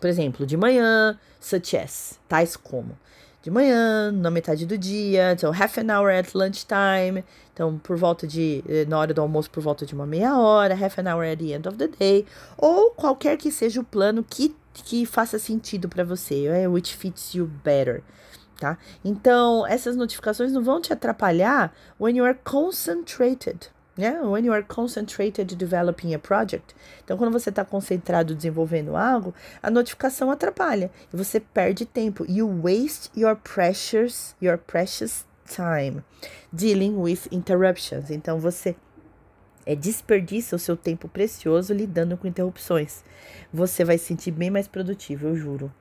por 0.00 0.10
exemplo, 0.10 0.44
de 0.44 0.56
manhã, 0.56 1.16
such 1.38 1.76
as, 1.76 2.18
tais 2.28 2.56
como 2.56 2.98
de 3.42 3.50
manhã, 3.50 4.12
na 4.12 4.30
metade 4.30 4.66
do 4.66 4.76
dia, 4.76 5.32
então 5.32 5.50
half 5.50 5.78
an 5.78 5.90
hour 5.90 6.10
at 6.10 6.34
lunchtime, 6.34 7.24
então 7.52 7.78
por 7.78 7.96
volta 7.96 8.26
de, 8.26 8.62
eh, 8.68 8.84
na 8.84 8.98
hora 8.98 9.14
do 9.14 9.20
almoço, 9.22 9.50
por 9.50 9.62
volta 9.62 9.86
de 9.86 9.94
uma 9.94 10.06
meia 10.06 10.36
hora, 10.36 10.74
half 10.74 10.98
an 10.98 11.10
hour 11.10 11.24
at 11.24 11.38
the 11.38 11.54
end 11.54 11.66
of 11.66 11.78
the 11.78 11.88
day, 11.88 12.26
ou 12.58 12.90
qualquer 12.90 13.38
que 13.38 13.50
seja 13.50 13.80
o 13.80 13.84
plano 13.84 14.22
que, 14.22 14.54
que 14.74 15.06
faça 15.06 15.38
sentido 15.38 15.88
para 15.88 16.04
você, 16.04 16.46
é, 16.46 16.68
which 16.68 16.94
fits 16.94 17.34
you 17.34 17.50
better. 17.64 18.02
Tá? 18.58 18.76
Então, 19.02 19.66
essas 19.66 19.96
notificações 19.96 20.52
não 20.52 20.62
vão 20.62 20.82
te 20.82 20.92
atrapalhar 20.92 21.72
when 21.98 22.18
you 22.18 22.24
are 22.26 22.38
concentrated, 22.44 23.70
né? 23.96 24.20
When 24.22 24.46
you 24.46 24.52
are 24.52 24.62
concentrated 24.62 25.54
developing 25.56 26.14
a 26.14 26.18
project. 26.18 26.74
Então, 27.04 27.16
quando 27.16 27.32
você 27.32 27.50
está 27.50 27.64
concentrado 27.64 28.34
desenvolvendo 28.34 28.96
algo, 28.96 29.34
a 29.62 29.70
notificação 29.70 30.30
atrapalha 30.30 30.90
e 31.12 31.16
você 31.16 31.40
perde 31.40 31.84
tempo. 31.84 32.24
You 32.28 32.48
waste 32.62 33.10
your 33.16 33.36
precious, 33.36 34.34
your 34.40 34.58
precious 34.58 35.26
time 35.46 36.02
dealing 36.52 36.96
with 36.96 37.20
interruptions. 37.30 38.10
Então, 38.10 38.38
você 38.38 38.76
é 39.66 39.74
desperdiça 39.74 40.56
o 40.56 40.58
seu 40.58 40.76
tempo 40.76 41.08
precioso 41.08 41.72
lidando 41.72 42.16
com 42.16 42.26
interrupções. 42.26 43.04
Você 43.52 43.84
vai 43.84 43.98
se 43.98 44.06
sentir 44.06 44.30
bem 44.30 44.50
mais 44.50 44.66
produtivo, 44.66 45.28
eu 45.28 45.36
juro. 45.36 45.72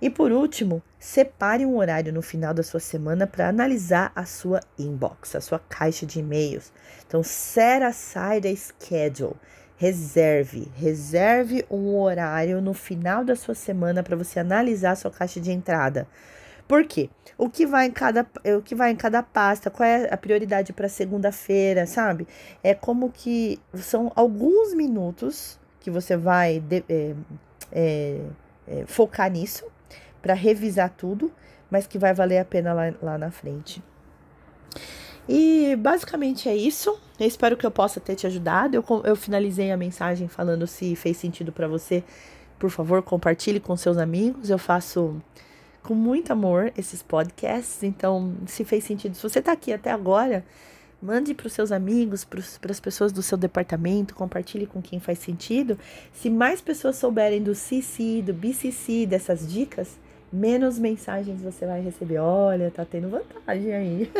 E 0.00 0.08
por 0.08 0.30
último, 0.30 0.80
separe 0.98 1.66
um 1.66 1.76
horário 1.76 2.12
no 2.12 2.22
final 2.22 2.54
da 2.54 2.62
sua 2.62 2.78
semana 2.78 3.26
para 3.26 3.48
analisar 3.48 4.12
a 4.14 4.24
sua 4.24 4.60
inbox, 4.78 5.34
a 5.34 5.40
sua 5.40 5.58
caixa 5.58 6.06
de 6.06 6.20
e-mails. 6.20 6.72
Então, 7.06 7.22
set 7.22 7.82
aside 7.82 8.46
a 8.46 8.54
schedule. 8.56 9.34
Reserve, 9.76 10.70
reserve 10.76 11.64
um 11.70 11.96
horário 11.96 12.60
no 12.60 12.74
final 12.74 13.24
da 13.24 13.34
sua 13.34 13.54
semana 13.54 14.02
para 14.02 14.16
você 14.16 14.40
analisar 14.40 14.92
a 14.92 14.96
sua 14.96 15.10
caixa 15.10 15.40
de 15.40 15.50
entrada. 15.50 16.06
Por 16.66 16.84
quê? 16.84 17.10
O 17.36 17.48
que 17.48 17.66
vai 17.66 17.86
em 17.86 17.90
cada, 17.90 18.26
o 18.56 18.62
que 18.62 18.74
vai 18.74 18.90
em 18.90 18.96
cada 18.96 19.22
pasta, 19.22 19.70
qual 19.70 19.88
é 19.88 20.12
a 20.12 20.16
prioridade 20.16 20.72
para 20.72 20.88
segunda-feira, 20.88 21.86
sabe? 21.86 22.26
É 22.62 22.74
como 22.74 23.10
que 23.10 23.60
são 23.74 24.12
alguns 24.14 24.74
minutos 24.74 25.58
que 25.80 25.90
você 25.90 26.16
vai 26.16 26.60
de, 26.60 26.84
é, 26.88 27.14
é, 27.72 28.20
é, 28.66 28.84
focar 28.86 29.30
nisso 29.30 29.64
para 30.28 30.34
revisar 30.34 30.90
tudo, 30.90 31.32
mas 31.70 31.86
que 31.86 31.98
vai 31.98 32.12
valer 32.12 32.38
a 32.38 32.44
pena 32.44 32.74
lá, 32.74 32.92
lá 33.00 33.16
na 33.16 33.30
frente. 33.30 33.82
E 35.26 35.74
basicamente 35.76 36.50
é 36.50 36.54
isso. 36.54 36.98
Eu 37.18 37.26
espero 37.26 37.56
que 37.56 37.64
eu 37.64 37.70
possa 37.70 37.98
ter 37.98 38.14
te 38.14 38.26
ajudado. 38.26 38.76
Eu, 38.76 38.84
eu 39.04 39.16
finalizei 39.16 39.72
a 39.72 39.76
mensagem 39.76 40.28
falando 40.28 40.66
se 40.66 40.94
fez 40.96 41.16
sentido 41.16 41.50
para 41.50 41.66
você. 41.66 42.04
Por 42.58 42.68
favor, 42.68 43.02
compartilhe 43.02 43.58
com 43.58 43.74
seus 43.74 43.96
amigos. 43.96 44.50
Eu 44.50 44.58
faço 44.58 45.16
com 45.82 45.94
muito 45.94 46.30
amor 46.30 46.74
esses 46.76 47.02
podcasts. 47.02 47.82
Então, 47.82 48.34
se 48.46 48.66
fez 48.66 48.84
sentido, 48.84 49.14
se 49.14 49.22
você 49.22 49.38
está 49.38 49.52
aqui 49.52 49.72
até 49.72 49.90
agora, 49.90 50.44
Mande 51.00 51.32
para 51.32 51.46
os 51.46 51.52
seus 51.52 51.70
amigos, 51.70 52.24
para 52.24 52.72
as 52.72 52.80
pessoas 52.80 53.12
do 53.12 53.22
seu 53.22 53.38
departamento, 53.38 54.16
compartilhe 54.16 54.66
com 54.66 54.82
quem 54.82 54.98
faz 54.98 55.20
sentido. 55.20 55.78
Se 56.12 56.28
mais 56.28 56.60
pessoas 56.60 56.96
souberem 56.96 57.40
do 57.40 57.54
CC, 57.54 58.20
do 58.20 58.34
BCC, 58.34 59.06
dessas 59.06 59.48
dicas, 59.48 59.96
menos 60.32 60.78
mensagens 60.78 61.40
você 61.40 61.66
vai 61.66 61.80
receber. 61.80 62.18
Olha, 62.18 62.70
tá 62.70 62.84
tendo 62.84 63.08
vantagem 63.08 63.72
aí. 63.72 64.12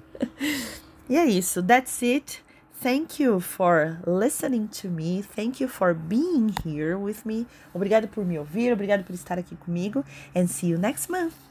e 1.08 1.16
é 1.16 1.26
isso. 1.26 1.62
That's 1.62 2.02
it. 2.02 2.42
Thank 2.82 3.22
you 3.22 3.40
for 3.40 3.98
listening 4.06 4.66
to 4.80 4.88
me. 4.88 5.22
Thank 5.22 5.62
you 5.62 5.68
for 5.68 5.92
being 5.92 6.54
here 6.64 6.96
with 6.96 7.26
me. 7.26 7.46
Obrigado 7.74 8.08
por 8.08 8.24
me 8.24 8.38
ouvir, 8.38 8.72
obrigado 8.72 9.04
por 9.04 9.14
estar 9.14 9.38
aqui 9.38 9.54
comigo. 9.54 10.02
And 10.34 10.46
see 10.46 10.70
you 10.70 10.78
next 10.78 11.10
month. 11.10 11.49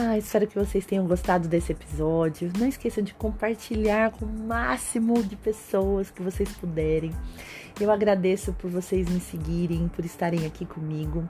Ah, 0.00 0.16
espero 0.16 0.46
que 0.46 0.54
vocês 0.54 0.86
tenham 0.86 1.04
gostado 1.08 1.48
desse 1.48 1.72
episódio. 1.72 2.52
Não 2.56 2.68
esqueçam 2.68 3.02
de 3.02 3.12
compartilhar 3.14 4.12
com 4.12 4.24
o 4.26 4.28
máximo 4.28 5.20
de 5.24 5.34
pessoas 5.34 6.08
que 6.08 6.22
vocês 6.22 6.48
puderem. 6.52 7.12
Eu 7.80 7.90
agradeço 7.90 8.52
por 8.52 8.70
vocês 8.70 9.08
me 9.08 9.18
seguirem, 9.18 9.88
por 9.88 10.04
estarem 10.04 10.46
aqui 10.46 10.64
comigo. 10.64 11.28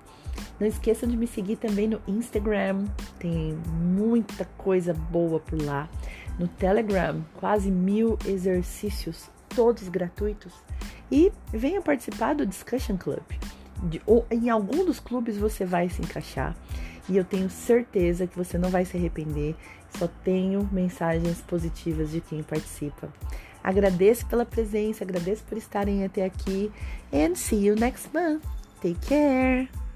Não 0.60 0.66
esqueçam 0.66 1.08
de 1.08 1.16
me 1.16 1.26
seguir 1.26 1.56
também 1.56 1.88
no 1.88 1.98
Instagram, 2.06 2.84
tem 3.18 3.58
muita 3.80 4.44
coisa 4.58 4.92
boa 4.92 5.40
por 5.40 5.58
lá. 5.62 5.88
No 6.38 6.46
Telegram, 6.46 7.24
quase 7.40 7.70
mil 7.70 8.18
exercícios, 8.26 9.30
todos 9.48 9.88
gratuitos. 9.88 10.52
E 11.10 11.32
venha 11.50 11.80
participar 11.80 12.34
do 12.34 12.44
Discussion 12.44 12.98
Club. 12.98 13.22
De, 13.84 14.02
ou 14.04 14.26
em 14.30 14.50
algum 14.50 14.84
dos 14.84 15.00
clubes 15.00 15.38
você 15.38 15.64
vai 15.64 15.88
se 15.88 16.02
encaixar 16.02 16.54
e 17.08 17.16
eu 17.16 17.24
tenho 17.24 17.48
certeza 17.48 18.26
que 18.26 18.36
você 18.36 18.58
não 18.58 18.70
vai 18.70 18.84
se 18.84 18.96
arrepender. 18.96 19.54
Só 19.96 20.08
tenho 20.22 20.68
mensagens 20.70 21.40
positivas 21.42 22.10
de 22.10 22.20
quem 22.20 22.42
participa. 22.42 23.08
Agradeço 23.62 24.26
pela 24.26 24.44
presença, 24.44 25.04
agradeço 25.04 25.42
por 25.44 25.58
estarem 25.58 26.04
até 26.04 26.24
aqui 26.24 26.70
and 27.12 27.34
see 27.34 27.66
you 27.66 27.74
next 27.74 28.08
month. 28.14 28.42
Take 28.80 28.98
care. 29.06 29.87